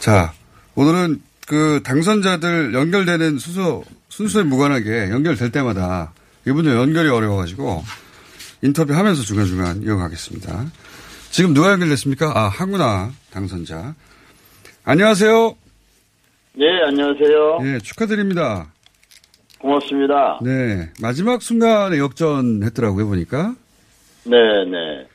[0.00, 0.32] 자
[0.74, 1.22] 오늘은
[1.52, 6.14] 그 당선자들 연결되는 순서 순서에 무관하게 연결될 때마다
[6.46, 7.84] 이분들 연결이 어려워가지고
[8.62, 10.64] 인터뷰하면서 중간중간 이어가겠습니다.
[11.30, 12.32] 지금 누가 연결됐습니까?
[12.34, 13.94] 아 하구나 당선자.
[14.84, 15.54] 안녕하세요.
[16.54, 17.58] 네, 안녕하세요.
[17.64, 18.72] 예, 축하드립니다.
[19.58, 20.38] 고맙습니다.
[20.42, 20.88] 네.
[21.02, 23.54] 마지막 순간에 역전했더라고요, 보니까.
[24.24, 24.38] 네,
[24.70, 25.06] 네.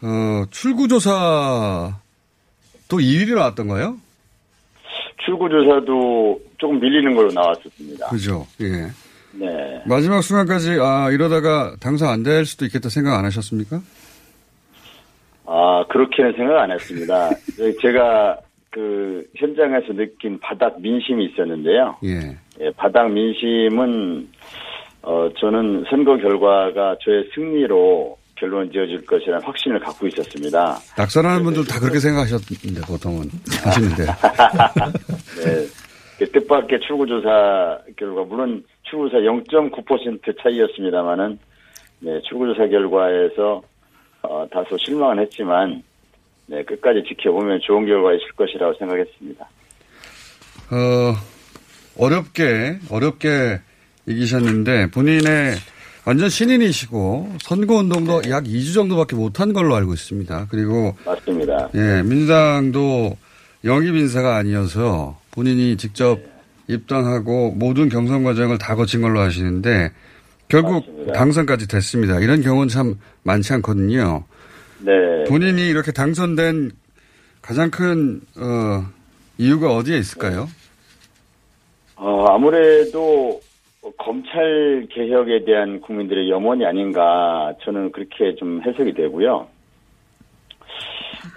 [0.00, 1.98] 어, 출구조사
[2.88, 3.98] 또 2위로 나왔던가요?
[5.24, 8.08] 출구조사도 조금 밀리는 걸로 나왔었습니다.
[8.08, 8.46] 그죠.
[8.60, 8.88] 예.
[9.32, 9.82] 네.
[9.86, 13.80] 마지막 순간까지, 아, 이러다가 당선 안될 수도 있겠다 생각 안 하셨습니까?
[15.46, 17.30] 아, 그렇게는 생각 안 했습니다.
[17.82, 18.38] 제가
[18.70, 21.96] 그 현장에서 느낀 바닥 민심이 있었는데요.
[22.04, 22.36] 예.
[22.60, 24.28] 예, 바닥 민심은
[25.02, 30.78] 어 저는 선거 결과가 저의 승리로 결론 지어질 것이라는 확신을 갖고 있었습니다.
[30.96, 33.30] 낙선하는 분들 다 그렇게 생각하셨는데, 보통은.
[33.64, 34.04] 하시는데.
[35.42, 35.66] 네.
[36.18, 41.38] 그 뜻밖의 출구조사 결과 물론 출구조사 0.9% 차이였습니다만은
[42.00, 43.62] 네, 출구조사 결과에서
[44.22, 45.82] 어, 다소 실망은 했지만
[46.46, 49.44] 네, 끝까지 지켜보면 좋은 결과 있을 것이라고 생각했습니다.
[50.70, 51.14] 어,
[51.98, 53.60] 어렵게, 어렵게
[54.06, 55.54] 이기셨는데, 본인의
[56.04, 60.48] 완전 신인이시고, 선거운동도 약 2주 정도밖에 못한 걸로 알고 있습니다.
[60.50, 61.70] 그리고, 맞습니다.
[61.74, 63.16] 예, 민주당도
[63.64, 66.18] 영입 인사가 아니어서 본인이 직접
[66.68, 69.92] 입당하고 모든 경선 과정을 다 거친 걸로 아시는데,
[70.48, 70.84] 결국
[71.14, 72.20] 당선까지 됐습니다.
[72.20, 74.24] 이런 경우는 참 많지 않거든요.
[74.80, 74.92] 네.
[75.26, 76.72] 본인이 이렇게 당선된
[77.40, 78.84] 가장 큰, 어,
[79.38, 80.48] 이유가 어디에 있을까요?
[81.96, 83.40] 어, 아무래도
[83.98, 89.46] 검찰 개혁에 대한 국민들의 염원이 아닌가 저는 그렇게 좀 해석이 되고요.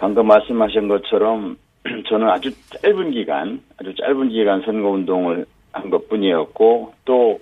[0.00, 1.56] 방금 말씀하신 것처럼
[2.08, 2.50] 저는 아주
[2.82, 7.38] 짧은 기간, 아주 짧은 기간 선거 운동을 한 것 뿐이었고 또,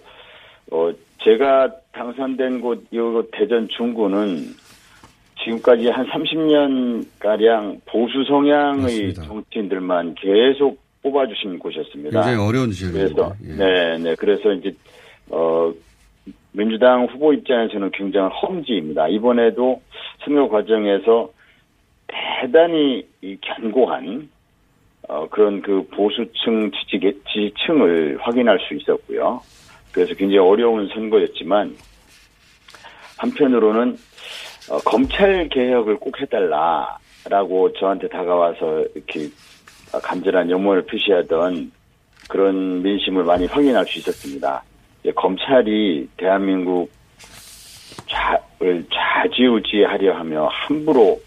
[0.71, 0.91] 어,
[1.23, 4.39] 제가 당선된 곳, 이곳 대전 중구는
[5.43, 9.23] 지금까지 한 30년 가량 보수 성향의 맞습니다.
[9.23, 12.11] 정치인들만 계속 뽑아주신 곳이었습니다.
[12.21, 13.33] 굉장히 어려운 지역입니다.
[13.39, 14.15] 그래서 네, 네.
[14.19, 14.75] 그래서 이제
[15.31, 15.73] 어
[16.53, 19.09] 민주당 후보 입장에서는 굉장한 험지입니다.
[19.09, 19.83] 이번에도
[20.25, 21.31] 선거 과정에서
[22.07, 24.29] 대단히 이 견고한
[25.09, 26.99] 어, 그런 그 보수층 지지,
[27.33, 29.41] 지지층을 확인할 수 있었고요.
[29.93, 31.77] 그래서 굉장히 어려운 선거였지만
[33.19, 33.97] 한편으로는
[34.71, 39.29] 어, 검찰 개혁을 꼭 해달라라고 저한테 다가와서 이렇게
[40.03, 41.71] 간절한 염원을 표시하던
[42.29, 44.63] 그런 민심을 많이 확인할 수 있었습니다.
[45.15, 46.91] 검찰이 대한민국
[48.09, 51.21] 좌를 좌지우지하려 하며 함부로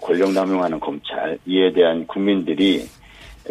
[0.00, 2.84] 권력 남용하는 검찰 이에 대한 국민들이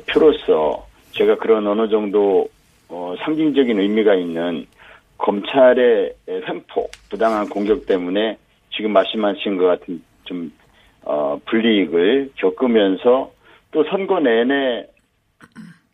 [0.07, 2.47] 표로서 제가 그런 어느 정도
[2.87, 4.65] 어, 상징적인 의미가 있는
[5.17, 8.37] 검찰의 횡포 부당한 공격 때문에
[8.71, 10.51] 지금 말씀하신 것 같은 좀
[11.03, 13.31] 어, 불이익을 겪으면서
[13.71, 14.87] 또 선거 내내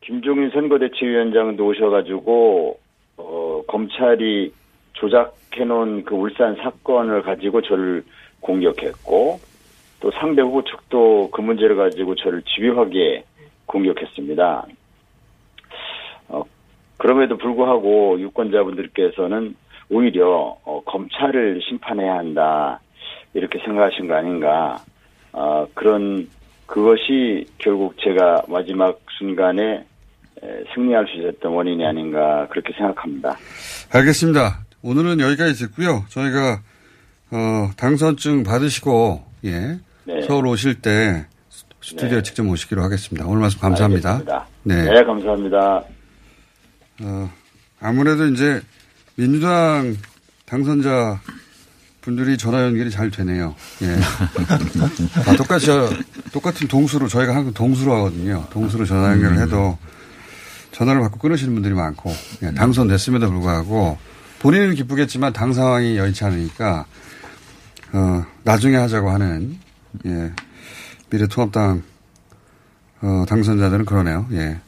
[0.01, 2.79] 김종인 선거대책위원장도 오셔가지고
[3.17, 4.53] 어, 검찰이
[4.93, 8.03] 조작해놓은 그 울산 사건을 가지고 저를
[8.39, 9.39] 공격했고
[9.99, 13.23] 또 상대 후보 측도 그 문제를 가지고 저를 집요하게
[13.65, 14.67] 공격했습니다.
[16.29, 16.43] 어,
[16.97, 19.55] 그럼에도 불구하고 유권자분들께서는
[19.89, 22.79] 오히려 어, 검찰을 심판해야 한다
[23.33, 24.83] 이렇게 생각하신 거 아닌가
[25.31, 26.29] 어, 그런
[26.65, 29.85] 그것이 결국 제가 마지막 순간에 에,
[30.73, 33.37] 승리할 수 있었던 원인이 아닌가 그렇게 생각합니다.
[33.91, 34.65] 알겠습니다.
[34.81, 36.05] 오늘은 여기까지 듣고요.
[36.09, 36.61] 저희가
[37.31, 40.21] 어, 당선증 받으시고 예, 네.
[40.27, 41.25] 서울 오실 때
[41.81, 43.27] 스튜디오에 직접 모시기로 하겠습니다.
[43.27, 44.21] 오늘 말씀 감사합니다.
[44.63, 44.83] 네.
[44.85, 45.83] 네, 감사합니다.
[47.01, 47.29] 어,
[47.79, 48.61] 아무래도 이제
[49.15, 49.95] 민주당
[50.45, 51.19] 당선자
[52.01, 53.55] 분들이 전화 연결이 잘 되네요.
[53.81, 53.87] 예.
[55.23, 55.67] 다 똑같이,
[56.31, 58.45] 똑같은 동수로, 저희가 항상 동수로 하거든요.
[58.51, 59.77] 동수로 전화 연결을 해도
[60.75, 62.13] 전화를 받고 끊으시는 분들이 많고,
[62.43, 63.97] 예, 당선됐음에도 불구하고
[64.39, 66.85] 본인은 기쁘겠지만 당 상황이 여의치 않으니까,
[67.93, 69.57] 어, 나중에 하자고 하는,
[70.05, 70.33] 예,
[71.09, 71.81] 미래통합당,
[73.01, 74.27] 어, 당선자들은 그러네요.
[74.33, 74.59] 예.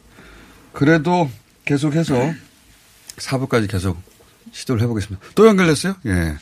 [0.72, 1.30] 그래도
[1.66, 2.14] 계속해서
[3.18, 4.00] 4부까지 계속
[4.52, 5.26] 시도를 해보겠습니다.
[5.34, 5.94] 또 연결됐어요?
[6.06, 6.36] 예.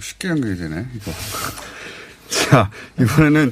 [0.00, 1.10] 쉽게 연결이 되네, 이거.
[2.30, 3.50] 자, 이번에는,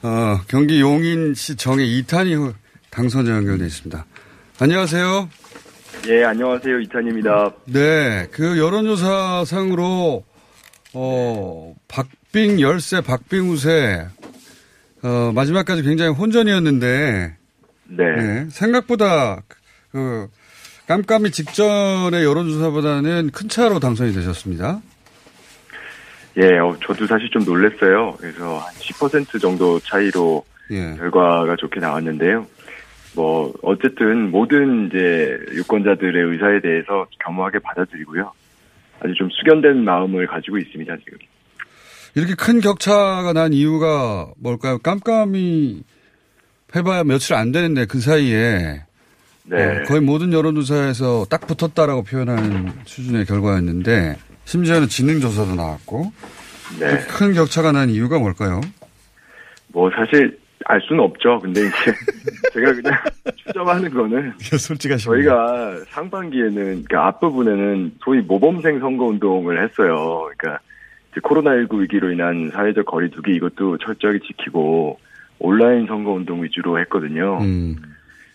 [0.00, 2.36] 어, 경기 용인시 정의 이탄희
[2.88, 4.06] 당선자 연결돼 있습니다.
[4.58, 5.28] 안녕하세요.
[6.08, 6.80] 예, 안녕하세요.
[6.80, 7.52] 이탄입니다.
[7.66, 10.24] 네, 그 여론조사상으로,
[10.94, 14.06] 어, 박빙 열세, 박빙 우세,
[15.02, 17.36] 어, 마지막까지 굉장히 혼전이었는데,
[17.88, 18.46] 네.
[18.48, 19.42] 생각보다,
[19.92, 20.28] 그,
[20.88, 24.80] 깜깜이 직전의 여론조사보다는 큰 차로 당선이 되셨습니다.
[26.38, 28.16] 예, 어, 저도 사실 좀 놀랐어요.
[28.18, 30.94] 그래서 한 10% 정도 차이로 예.
[30.96, 32.46] 결과가 좋게 나왔는데요.
[33.16, 38.30] 뭐, 어쨌든 모든 이제 유권자들의 의사에 대해서 겸허하게 받아들이고요.
[39.00, 41.18] 아주 좀 숙연된 마음을 가지고 있습니다, 지금.
[42.14, 44.78] 이렇게 큰 격차가 난 이유가 뭘까요?
[44.78, 45.82] 깜깜이
[46.74, 48.82] 해봐야 며칠 안 되는데 그 사이에
[49.44, 49.64] 네.
[49.64, 56.12] 어, 거의 모든 여론조사에서 딱 붙었다라고 표현하는 수준의 결과였는데 심지어는 지능조사도 나왔고
[56.80, 56.98] 네.
[57.08, 58.60] 큰 격차가 난 이유가 뭘까요?
[59.68, 61.38] 뭐, 사실 알 수는 없죠.
[61.40, 61.70] 근데 이제
[62.52, 62.94] 제가 그냥
[63.36, 65.16] 추정하는 거는 솔직하시네요.
[65.16, 66.54] 저희가 상반기에는
[66.84, 70.28] 그러니까 앞부분에는 소위 모범생 선거 운동을 했어요.
[70.38, 70.60] 그러니까
[71.12, 74.98] 이제 코로나19 위기로 인한 사회적 거리두기 이것도 철저하게 지키고
[75.38, 77.38] 온라인 선거 운동 위주로 했거든요.
[77.40, 77.76] 음,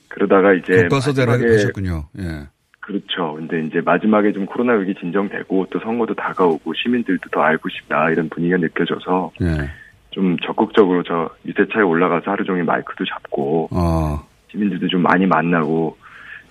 [0.07, 2.07] 그러다가 이제 교과서대로 하셨군요.
[2.19, 2.47] 예.
[2.79, 3.35] 그렇죠.
[3.35, 8.27] 근데 이제 마지막에 좀 코로나 위기 진정되고 또 선거도 다가오고 시민들도 더 알고 싶다 이런
[8.29, 9.69] 분위기가 느껴져서 예.
[10.11, 15.97] 좀 적극적으로 저 유세차에 올라가서 하루 종일 마이크도 잡고 어, 시민들도 좀 많이 만나고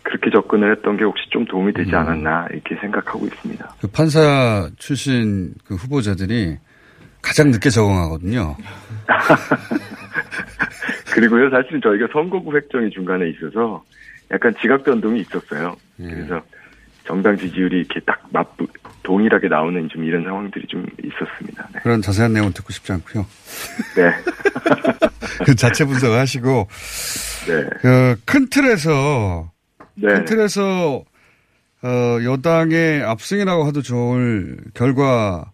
[0.02, 3.74] 그렇게 접근을 했던 게 혹시 좀 도움이 되지 않았나 이렇게 생각하고 있습니다.
[3.80, 6.56] 그 판사 출신 그 후보자들이
[7.22, 8.56] 가장 늦게 적응하거든요.
[11.12, 13.84] 그리고요, 사실은 저희가 선거구 획정이 중간에 있어서
[14.30, 15.76] 약간 지각 변동이 있었어요.
[15.98, 16.40] 그래서
[17.04, 18.66] 정당 지지율이 이렇게 딱 맞부,
[19.02, 21.68] 동일하게 나오는 좀 이런 상황들이 좀 있었습니다.
[21.72, 21.80] 네.
[21.82, 23.26] 그런 자세한 내용은 듣고 싶지 않고요.
[23.96, 24.12] 네.
[25.44, 26.68] 그 자체 분석을 하시고
[27.46, 27.64] 네.
[28.24, 29.50] 그큰 틀에서
[29.94, 30.08] 네.
[30.08, 31.04] 큰 틀에서
[31.82, 35.44] 어, 여당의 압승이라고 해도 좋을 결과의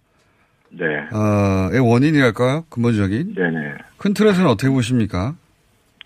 [0.71, 1.79] 네.
[1.79, 2.65] 원인이랄까요?
[2.69, 3.35] 근본적인.
[3.35, 3.75] 네네.
[3.97, 5.35] 큰 틀에서는 어떻게 보십니까?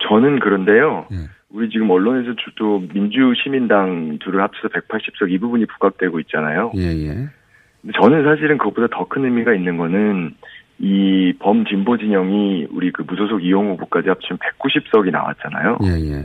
[0.09, 1.07] 저는 그런데요.
[1.13, 1.40] 예.
[1.53, 6.73] 우리 지금 언론에서 주도 민주시민당 둘을 합쳐서 180석 이 부분이 부각되고 있잖아요.
[6.77, 7.29] 예, 예.
[8.01, 10.35] 저는 사실은 그것보다 더 큰 의미가 있는 거는
[10.79, 15.79] 이 범진보 진영이 우리 그 무소속 이용 후보까지 합치면 190석이 나왔잖아요.
[15.85, 16.23] 예, 예.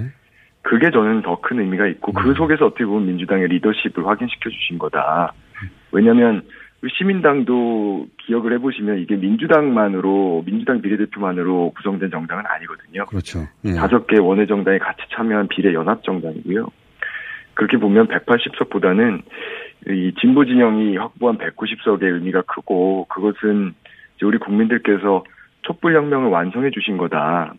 [0.62, 5.34] 그게 저는 더 큰 의미가 있고 그 속에서 어떻게 보면 민주당의 리더십을 확인시켜 주신 거다.
[5.92, 6.48] 왜냐하면 그
[6.90, 13.06] 시민당도 기억을 해보시면 이게 민주당만으로 민주당 비례대표만으로 구성된 정당은 아니거든요.
[13.06, 13.48] 그렇죠.
[13.66, 13.74] 예.
[13.74, 16.68] 다섯 개 원외 정당이 같이 참여한 비례 연합 정당이고요.
[17.54, 19.22] 그렇게 보면 180석보다는
[19.88, 23.74] 이 진보 진영이 확보한 190석의 의미가 크고 그것은
[24.16, 25.24] 이제 우리 국민들께서
[25.62, 27.54] 촛불 혁명을 완성해 주신 거다.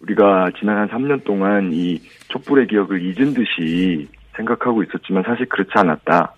[0.00, 1.98] 우리가 지난 한 3년 동안 이
[2.28, 6.34] 촛불의 기억을 잊은 듯이 생각하고 있었지만 사실 그렇지 않았다.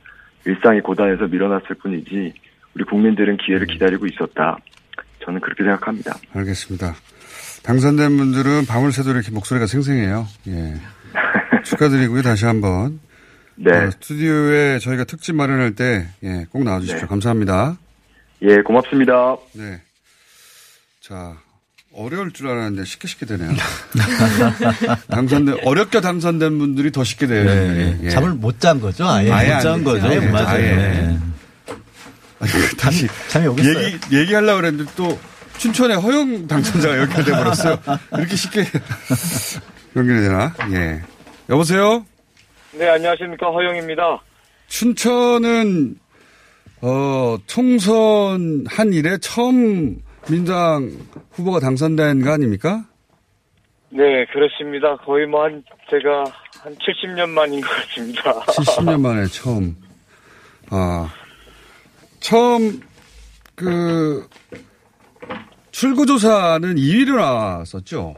[0.48, 2.32] 일상이 고단해서 밀어놨을 뿐이지
[2.74, 4.56] 우리 국민들은 기회를 기다리고 있었다.
[5.24, 6.16] 저는 그렇게 생각합니다.
[6.32, 6.94] 알겠습니다.
[7.62, 10.26] 당선된 분들은 밤을 새도 이렇게 목소리가 생생해요.
[10.48, 10.74] 예.
[11.64, 12.22] 축하드리고요.
[12.22, 13.00] 다시 한번.
[13.56, 13.76] 네.
[13.76, 17.02] 어, 스튜디오에 저희가 특집 마련할 때, 예, 꼭 나와주십시오.
[17.02, 17.06] 네.
[17.06, 17.76] 감사합니다.
[18.42, 19.36] 예, 고맙습니다.
[19.54, 19.82] 네.
[21.00, 21.36] 자,
[21.98, 23.50] 어려울 줄 알았는데 쉽게 쉽게 되네요.
[25.10, 27.44] 당선된, 어렵게 당선된 분들이 더 쉽게 돼요.
[27.44, 27.98] 네.
[28.04, 28.10] 예.
[28.10, 29.06] 잠을 못 잔 거죠?
[29.08, 29.84] 아예, 아예 못안 잔.
[29.84, 30.06] 거죠.
[30.06, 30.46] 아예, 맞아요.
[30.48, 30.60] 아예.
[30.76, 31.18] 네.
[32.40, 33.82] 아니, 다시 잠이 오겠어요.
[33.84, 35.18] 얘기 얘기하려고 그랬는데 또
[35.58, 37.78] 춘천의 허용 당선자가 연결돼 버렸어요.
[38.12, 38.64] 이렇게 쉽게
[39.96, 40.54] 연결이 되나?
[40.72, 41.02] 예.
[41.50, 42.06] 여보세요.
[42.72, 43.46] 네, 안녕하십니까.
[43.48, 44.20] 허영입니다.
[44.68, 45.96] 춘천은
[46.80, 49.96] 어 총선 한 일에 처음
[50.30, 50.90] 민주당
[51.32, 52.84] 후보가 당선된 거 아닙니까?
[53.90, 54.96] 네, 그렇습니다.
[54.96, 56.24] 거의 뭐 한, 제가
[56.60, 58.32] 한 70년 만인 것 같습니다.
[58.52, 59.76] 70년 만에 처음.
[60.70, 61.10] 아
[62.20, 62.80] 처음
[63.54, 64.28] 그
[65.70, 68.14] 출구조사는 2위로 나왔었죠.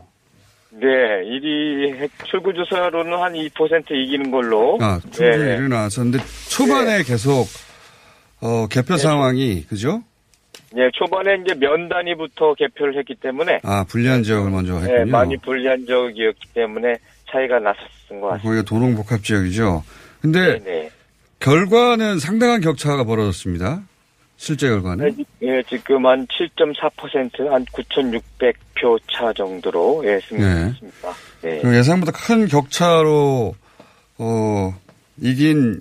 [0.72, 4.78] 네, 1위 출구조사로는 한 2% 이기는 걸로.
[4.80, 5.10] 아, 네.
[5.10, 7.46] 출구조사로 나왔었는데 초반에 계속
[8.40, 10.02] 어, 개표 상황이 그죠?
[10.72, 13.60] 네, 초반에 이제 면 단위부터 개표를 했기 때문에.
[13.64, 14.98] 아 불리한 지역을 먼저 했군요.
[14.98, 16.96] 네, 많이 불리한 적이었기 때문에
[17.30, 18.42] 차이가 났었던 것 같습니다.
[18.42, 19.82] 거기가 도농복합 지역이죠.
[20.20, 20.90] 근데 네.
[21.40, 23.82] 결과는 상당한 격차가 벌어졌습니다.
[24.36, 25.24] 실제 결과는.
[25.42, 31.12] 예, 지금 한 7.4%, 한 9,600표 차 정도로, 예, 승리했습니다.
[31.42, 31.60] 네.
[31.60, 33.54] 그 예상보다 큰 격차로
[34.18, 34.74] 어,
[35.20, 35.80] 이긴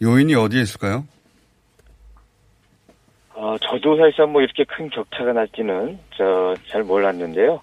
[0.00, 1.06] 요인이 어디에 있을까요?
[3.40, 7.60] 어, 저도 사실상 뭐 이렇게 큰 격차가 날지는 저 잘 몰랐는데요.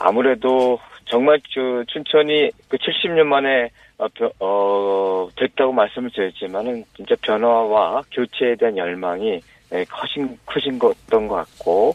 [0.00, 8.02] 아무래도 정말 저 춘천이 그 70년 만에 어, 벼- 어, 됐다고 말씀을 드렸지만은 진짜 변화와
[8.10, 9.40] 교체에 대한 열망이
[9.72, 11.94] 예, 커진 크신 것던 것 같고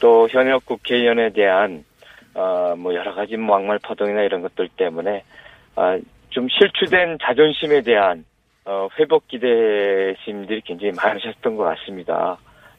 [0.00, 1.84] 또 현역 국회의원에 대한
[2.34, 5.22] 어, 뭐 여러 가지 뭐 막말 파동이나 이런 것들 때문에
[5.76, 5.98] 아,
[6.30, 8.24] 좀 실추된 자존심에 대한
[8.64, 12.38] 어, 회복 기대심들이 굉장히 많으셨던 것 같습니다.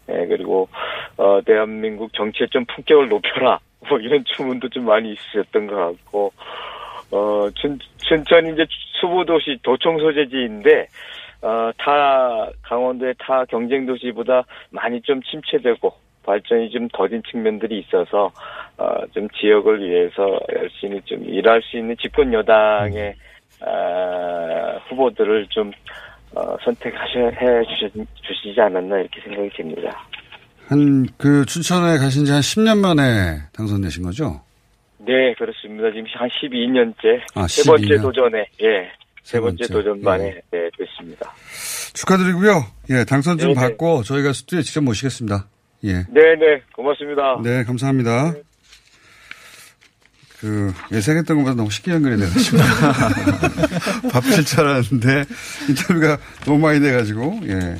[0.09, 0.67] 예, 그리고,
[1.17, 3.59] 어, 대한민국 정치의 좀 품격을 높여라.
[3.89, 6.31] 뭐 이런 주문도 좀 많이 있으셨던 것 같고,
[7.11, 8.65] 어, 춘, 춘천이 이제
[8.99, 10.87] 수보도시 도청 소재지인데,
[11.41, 18.31] 어, 타, 강원도의 타 경쟁 도시보다 많이 좀 침체되고, 발전이 좀 더딘 측면들이 있어서,
[18.77, 23.15] 어, 좀 지역을 위해서 열심히 좀 일할 수 있는 집권 여당의,
[23.65, 25.71] 아, 후보들을 좀,
[26.33, 27.91] 어, 선택하셔, 해 주시,
[28.21, 30.07] 주시지 않았나 이렇게 생각이 듭니다.
[30.67, 34.41] 한그 춘천에 가신 지 한 10년 만에 당선되신 거죠?
[34.99, 35.89] 네, 그렇습니다.
[35.91, 37.19] 지금 한 12년째.
[37.35, 38.01] 아, 세 번째 12년.
[38.01, 38.91] 도전에, 예.
[39.23, 40.41] 세 번째 번째, 도전 만에, 예.
[40.57, 41.33] 네, 됐습니다.
[41.93, 42.63] 축하드리고요.
[42.91, 43.67] 예, 당선 좀 네네.
[43.67, 45.45] 받고 저희가 스튜디오에 직접 모시겠습니다.
[45.83, 45.93] 예.
[46.09, 47.41] 네 네, 고맙습니다.
[47.43, 48.33] 네, 감사합니다.
[50.41, 52.57] 그 예상했던 것보다 너무 쉽게 연결이 돼가지고
[54.11, 55.25] 바쁠 줄 알았는데
[55.69, 57.79] 인터뷰가 너무 많이 돼가지고 예.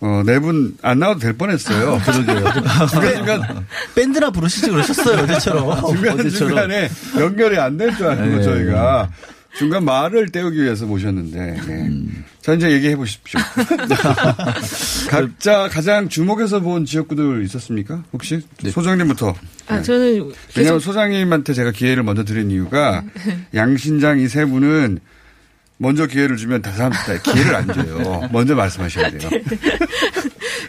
[0.00, 1.98] 어, 네 분 안 나와도 될 뻔했어요.
[2.04, 2.52] 그러게요.
[2.90, 5.86] 중간중간 밴드나 부르시지 그러셨어요, 어제처럼.
[5.96, 6.28] 중간.
[6.30, 8.42] 중간에 연결이 안 될줄 알고 네.
[8.42, 9.08] 저희가
[9.58, 11.90] 중간 말을 때우기 위해서 모셨는데 예.
[12.42, 13.40] 자 이제 얘기해 보십시오.
[15.08, 18.04] 각자 가장 주목해서 본 지역구들 있었습니까?
[18.12, 18.40] 혹시
[18.70, 19.34] 소장님부터.
[19.68, 23.02] 아, 저는 왜냐하면 소장님한테 제가 기회를 먼저 드린 이유가
[23.54, 24.98] 양신장 이 세 분은
[25.78, 26.92] 먼저 기회를 주면 다사람
[27.22, 28.28] 기회를 안 줘요.
[28.32, 29.30] 먼저 말씀하셔야 돼요.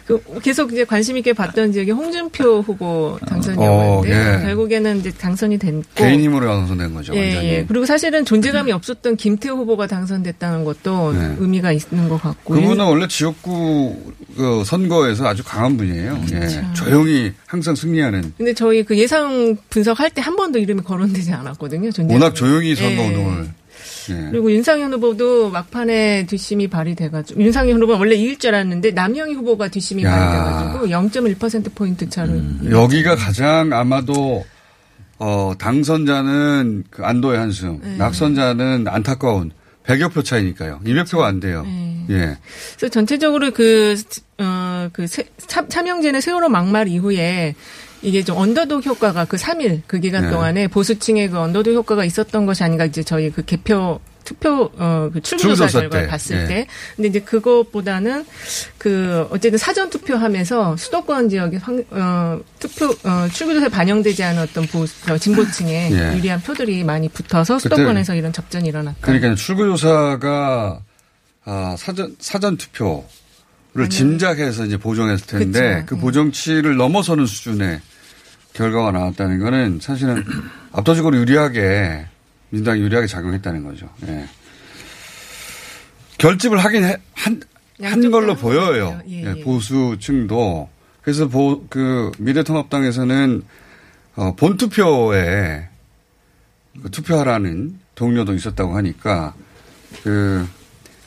[0.06, 4.42] 그 계속 이제 관심 있게 봤던 지역이 홍준표 후보 당선이었는데 어, 예.
[4.44, 7.14] 결국에는 이제 당선이 됐고 개인 힘으로 당선된 거죠.
[7.14, 7.48] 예, 완전히.
[7.48, 7.64] 예.
[7.66, 11.36] 그리고 사실은 존재감이 없었던 김태호 후보가 당선됐다는 것도 네.
[11.38, 13.96] 의미가 있는 것 같고 그분은 원래 지역구
[14.36, 16.24] 그 선거에서 아주 강한 분이에요.
[16.32, 16.72] 예.
[16.74, 18.34] 조용히 항상 승리하는.
[18.36, 21.90] 근데 저희 그 예상 분석할 때 한 번도 이름이 거론되지 않았거든요.
[21.90, 22.12] 존재감이.
[22.12, 23.06] 워낙 조용히 선거 예.
[23.06, 23.48] 운동을.
[24.10, 24.28] 예.
[24.30, 30.04] 그리고 윤상현 후보도 막판에 뒷심이 발휘돼가지고 윤상현 후보는 원래 이길 줄 알았는데 남영희 후보가 뒷심이
[30.04, 30.10] 야.
[30.10, 30.86] 발휘돼가지고
[31.38, 32.68] 0.1% 포인트 차로 음.
[32.70, 34.44] 여기가 가장 아마도
[35.18, 37.96] 어, 당선자는 그 안도의 한숨, 네.
[37.96, 39.50] 낙선자는 안타까운
[39.84, 40.80] 100여 표 차이니까요.
[40.84, 41.62] 200표가 안 돼요.
[41.64, 42.04] 네.
[42.10, 42.36] 예.
[42.76, 43.96] 그래서 전체적으로 그,
[44.38, 47.54] 어, 그, 세- 참, 참영진의 세월호 막말 이후에
[48.02, 50.30] 이게 좀 언더독 효과가 그 3일 그 기간 네.
[50.30, 55.80] 동안에 보수층의 그 언더독 효과가 있었던 것이 아닌가 이제 저희 그 개표 투표 어그 출구조사
[55.80, 56.10] 결과를 때.
[56.10, 56.46] 봤을 예.
[56.46, 58.26] 때 근데 이제 그것보다는
[58.76, 65.10] 그 어쨌든 사전 투표하면서 수도권 지역의 황, 어 투표 어 출구조사에 반영되지 않은 어떤 보수
[65.10, 66.16] 어, 진보층의 예.
[66.16, 68.98] 유리한 표들이 많이 붙어서 수도권에서 이런 접전이 일어났다.
[69.00, 70.82] 그러니까 출구조사가
[71.46, 73.06] 아, 사전 사전 투표
[73.74, 75.86] 를 짐작해서 이제 보정했을 텐데 그쵸.
[75.86, 76.00] 그 예.
[76.00, 77.80] 보정치를 넘어서는 수준의
[78.54, 80.24] 결과가 나왔다는 거는 사실은
[80.72, 82.06] 압도적으로 유리하게
[82.50, 83.88] 민주당이 유리하게 작용했다는 거죠.
[84.08, 84.26] 예.
[86.18, 87.40] 결집을 하긴 해- 한,
[87.82, 89.00] 한 걸로 보여요.
[89.08, 89.44] 예, 예, 예.
[89.44, 90.68] 보수층도.
[91.02, 93.42] 그래서 보, 그 미래통합당에서는
[94.16, 95.68] 어, 본투표에
[96.82, 99.34] 그 투표하라는 동료도 있었다고 하니까
[100.02, 100.46] 그,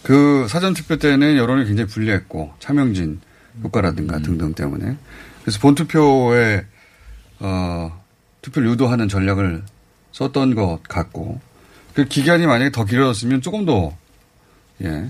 [0.04, 3.22] 그 사전투표 때는 여론이 굉장히 불리했고 차명진
[3.64, 4.98] 효과라든가 등등 때문에
[5.42, 6.66] 그래서 본투표에
[7.40, 8.02] 어,
[8.42, 9.64] 투표를 유도하는 전략을
[10.12, 11.40] 썼던 것 같고
[11.94, 13.96] 그 기간이 만약에 더 길어졌으면 조금 더
[14.84, 15.08] 예.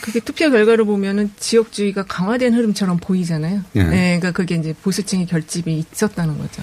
[0.00, 3.62] 그게 투표 결과를 보면은 지역주의가 강화된 흐름처럼 보이잖아요.
[3.76, 3.82] 예.
[3.82, 6.62] 네, 그러니까 그게 이제 보수층의 결집이 있었다는 거죠.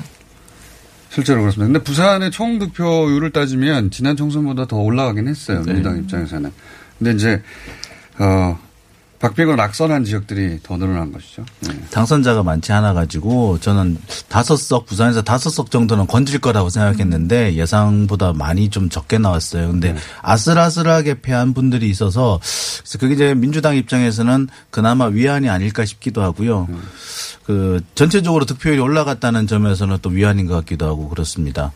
[1.10, 1.72] 실제로 그렇습니다.
[1.72, 5.62] 근데 부산의 총 득표율을 따지면 지난 총선보다 더 올라가긴 했어요.
[5.64, 6.52] 민주당 입장에서는.
[7.02, 7.42] 근데 이제
[8.20, 8.60] 어
[9.18, 11.46] 박빙으로 낙선한 지역들이 더 늘어난 것이죠.
[11.62, 11.80] 네.
[11.92, 13.98] 당선자가 많지 않아 가지고 저는
[14.28, 19.70] 다섯 석 부산에서 다섯 석 정도는 건질 거라고 생각했는데 예상보다 많이 좀 적게 나왔어요.
[19.70, 22.40] 근데 아슬아슬하게 패한 분들이 있어서
[22.80, 26.68] 그래서 그게 이제 민주당 입장에서는 그나마 위안이 아닐까 싶기도 하고요.
[27.46, 31.72] 그 전체적으로 득표율이 올라갔다는 점에서는 또 위안인 것 같기도 하고 그렇습니다.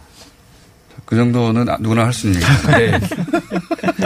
[1.06, 2.72] 그 정도는 누구나 할 수 있는 얘기죠.
[2.72, 3.00] 네.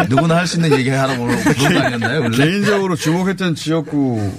[0.10, 2.22] 누구나 할 수 있는 얘기 하라고 그런 거 아니었나요?
[2.22, 2.38] 원래?
[2.38, 4.32] 개인적으로 주목했던 지역구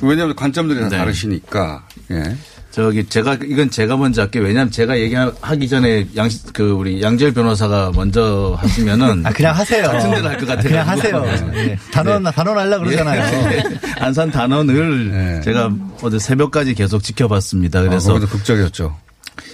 [0.00, 0.98] 왜냐하면 관점들이 다 네.
[0.98, 2.22] 다르시니까 예.
[2.70, 4.44] 저기 제가 이건 제가 먼저 할게요.
[4.44, 9.82] 왜냐하면 제가 얘기하기 전에 양그 우리 양재열 변호사가 먼저 하시면은 아, 그냥 하세요.
[9.88, 10.68] 같은 데로 할것 같아요.
[10.68, 11.24] 그냥 하세요.
[11.54, 11.76] 예.
[11.92, 13.48] 단원- 단원 하려고 그러잖아요.
[13.50, 13.62] 네.
[14.00, 17.82] 안산 단원을 제가 어제 새벽까지 계속 지켜봤습니다.
[17.82, 18.96] 그래서 아, 거기도 극적이었죠.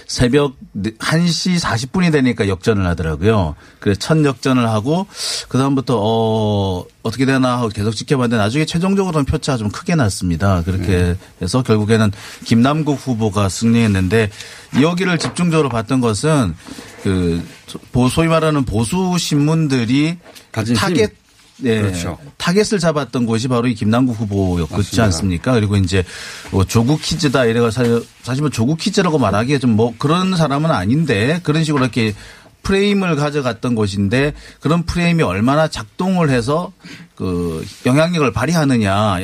[0.09, 3.53] 새벽 1시 40분이 되니까 역전을 하더라고요.
[3.79, 5.05] 그래서 첫 역전을 하고
[5.49, 10.63] 그다음부터 어 어떻게 되나 하고 계속 지켜봤는데 나중에 최종적으로는 표차가 좀 크게 났습니다.
[10.63, 12.11] 그렇게 해서 결국에는
[12.43, 14.31] 김남국 후보가 승리했는데
[14.81, 16.55] 여기를 집중적으로 봤던 것은
[17.03, 17.43] 그
[17.91, 20.17] 보- 소위 말하는 보수 신문들이
[20.75, 21.18] 타겟
[21.59, 21.67] 힘.
[21.67, 22.17] 예, 그렇죠.
[22.37, 25.03] 타겟을 잡았던 곳이 바로 이 김남국 후보였지 맞습니다.
[25.05, 25.53] 않습니까?
[25.53, 26.03] 그리고 이제
[26.51, 31.39] 뭐 조국 키즈다 이래가 사실 사실 뭐 조국 키즈라고 말하기에 좀 뭐 그런 사람은 아닌데
[31.43, 32.13] 그런 식으로 이렇게
[32.63, 36.71] 프레임을 가져갔던 곳인데 그런 프레임이 얼마나 작동을 해서
[37.15, 39.19] 그 영향력을 발휘하느냐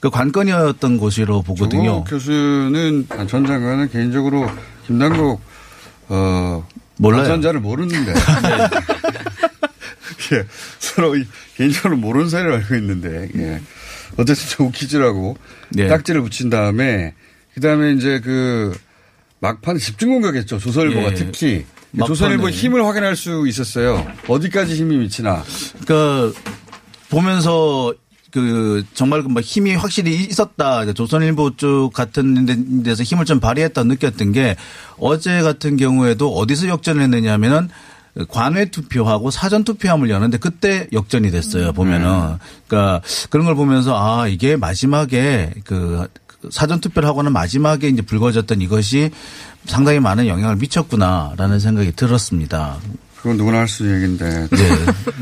[0.00, 2.04] 그 관건이었던 곳으로 보거든요.
[2.04, 4.48] 교수는 아, 전 장관은 개인적으로
[4.86, 5.40] 김남국
[6.08, 6.66] 어
[6.96, 7.22] 몰라요.
[7.24, 8.14] 당선자를 모르는데
[10.32, 10.46] 예,
[10.78, 11.26] 서로 이-
[11.56, 13.60] 개인적으로 모르는 사이를 알고 있는데 예.
[14.16, 15.36] 어쨌든 조국 퀴즈라고
[15.70, 15.86] 네.
[15.88, 17.14] 딱지를 붙인 다음에
[17.54, 18.76] 그 다음에 이제 그
[19.40, 21.14] 막판 집중 공격했죠 조선일보가 예.
[21.14, 22.06] 특히 막판에.
[22.08, 25.44] 조선일보 힘을 확인할 수 있었어요 어디까지 힘이 미치나
[25.84, 26.38] 그러니까
[27.10, 27.94] 보면서
[28.30, 30.92] 그 정말 그뭐 힘이 확실히 있었다.
[30.92, 34.54] 조선일보 쪽 같은 데- 데서 힘을 좀 발휘했다 느꼈던 게
[34.98, 37.70] 어제 같은 경우에도 어디서 역전을 했느냐 하면은
[38.28, 41.72] 관외 투표하고 사전 투표함을 여는데 그때 역전이 됐어요.
[41.72, 43.00] 보면은 그러니까
[43.30, 46.08] 그런 걸 보면서 아 이게 마지막에 그
[46.50, 49.10] 사전 투표를 하고는 마지막에 이제 불거졌던 이것이
[49.66, 52.78] 상당히 많은 영향을 미쳤구나라는 생각이 들었습니다.
[53.18, 54.68] 그건 누구나 할 수 있는 얘기인데 네,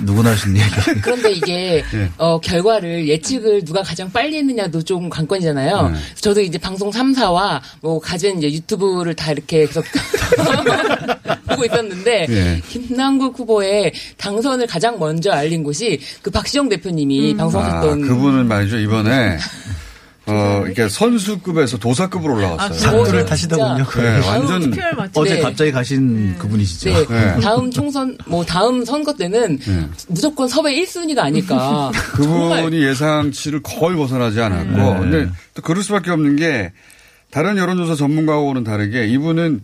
[0.04, 1.00] 누구나 할 수 있는 얘기.
[1.00, 2.10] 그런데 이게 예.
[2.18, 5.88] 어, 결과를 예측을 누가 가장 빨리 했느냐도 좀 관건이잖아요.
[5.88, 5.98] 네.
[6.16, 9.82] 저도 이제 방송 3사와 뭐 가진 이제 유튜브를 다 이렇게 계속
[11.56, 12.62] 보고 있었는데 예.
[12.68, 19.38] 김남국 후보의 당선을 가장 먼저 알린 곳이 그 박시영 대표님이 방송하셨던 아, 그분은 말이죠 이번에
[20.28, 22.68] 어 이렇게 선수급에서 도사급으로 올라갔어요.
[22.68, 23.84] 아, 상도를 타시더군요.
[23.96, 24.74] 네, 완전
[25.14, 25.40] 어제 네.
[25.40, 27.06] 갑자기 가신 그분이시죠.
[27.06, 29.88] 네, 다음 총선 뭐 다음 선거 때는 네.
[30.08, 31.92] 무조건 섭외 1순위가 아닐까.
[32.14, 34.98] 그분이 예상치를 거의 벗어나지 않았고, 네.
[34.98, 36.72] 근데 또 그럴 수밖에 없는 게
[37.30, 39.60] 다른 여론조사 전문가하고는 다르게 이분은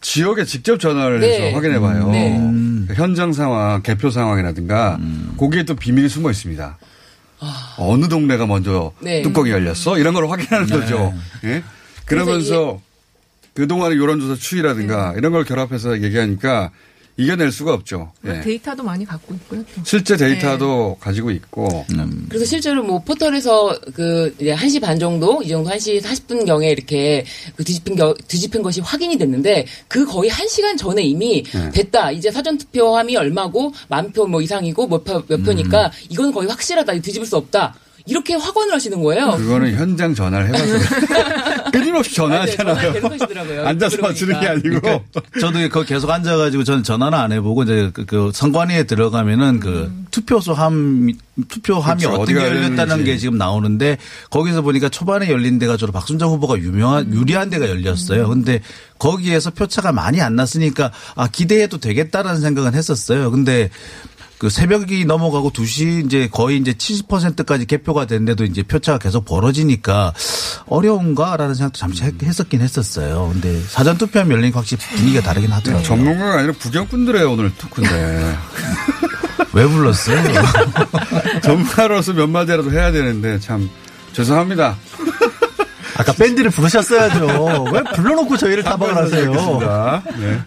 [0.00, 1.40] 지역에 직접 전화를 네.
[1.40, 2.10] 해서 확인해 봐요.
[2.10, 2.38] 네.
[2.88, 4.98] 그 현장 상황, 개표 상황이라든가
[5.36, 6.78] 거기에 또 비밀이 숨어 있습니다.
[7.78, 9.22] 어느 동네가 먼저 네.
[9.22, 9.98] 뚜껑이 열렸어?
[9.98, 11.12] 이런 걸 확인하는 거죠.
[11.44, 11.62] 예?
[12.04, 12.80] 그러면서
[13.54, 16.70] 그동안의 여론조사 추이라든가 이런 걸 결합해서 얘기하니까
[17.18, 18.12] 이겨낼 수가 없죠.
[18.26, 18.40] 예.
[18.42, 19.64] 데이터도 많이 갖고 있고요.
[19.74, 19.82] 또.
[19.84, 21.86] 실제 데이터도 가지고 있고.
[22.28, 27.24] 그래서 실제로 뭐 포털에서 그 이제 1시 반 정도 이 정도 1시 40분 경에 이렇게
[27.56, 31.70] 그 뒤집힌 겨, 뒤집힌 것이 확인이 됐는데 그 거의 1시간 전에 이미 네.
[31.70, 32.10] 됐다.
[32.10, 37.00] 이제 사전 투표함이 얼마고 만 표 뭐 이상이고 몇, 표, 몇 표니까 이건 거의 확실하다.
[37.00, 37.74] 뒤집을 수 없다.
[38.06, 39.32] 이렇게 확언을 하시는 거예요.
[39.32, 42.76] 그거는 현장 전화를 해봐서 끊임없이 전화하잖아요.
[42.76, 43.66] 전화 계속 하시더라고요.
[43.66, 44.80] 앉아서 맞추는 게 아니고.
[44.80, 45.00] 그러니까
[45.40, 50.54] 저도 거기 계속 앉아가지고 저는 전화는 안 해보고 이제 그, 그 선관위에 들어가면은 그 투표소
[50.54, 51.12] 함
[51.48, 52.20] 투표함이 그렇죠.
[52.20, 53.04] 어떻게 열렸다는.
[53.04, 53.98] 게 지금 나오는데
[54.30, 58.28] 거기서 보니까 초반에 열린 데가 주로 박순정 후보가 유명한 유리한 데가 열렸어요.
[58.28, 58.60] 근데
[58.98, 63.30] 거기에서 표차가 많이 안 났으니까 아 기대해도 되겠다라는 생각은 했었어요.
[63.30, 63.68] 근데
[64.38, 70.12] 그 새벽이 넘어가고 2시 이제 거의 이제 70%까지 개표가 됐는데도 이제 표차가 계속 벌어지니까
[70.66, 73.30] 어려운가라는 생각도 잠시 했- 했었긴 했었어요.
[73.32, 75.86] 근데 사전 투표하면 열리니까 확실히 분위기가 다르긴 하더라고요.
[75.86, 78.36] 전문가가 아니라 부경꾼들의 오늘 토크인데.
[79.54, 80.22] 왜 불렀어요?
[81.42, 83.70] 전문가로서 몇 마디라도 해야 되는데 참
[84.12, 84.76] 죄송합니다.
[85.96, 87.64] 아까 밴드를 부르셨어야죠.
[87.72, 89.32] 왜 불러놓고 저희를 타박을 하세요?
[90.18, 90.40] 네.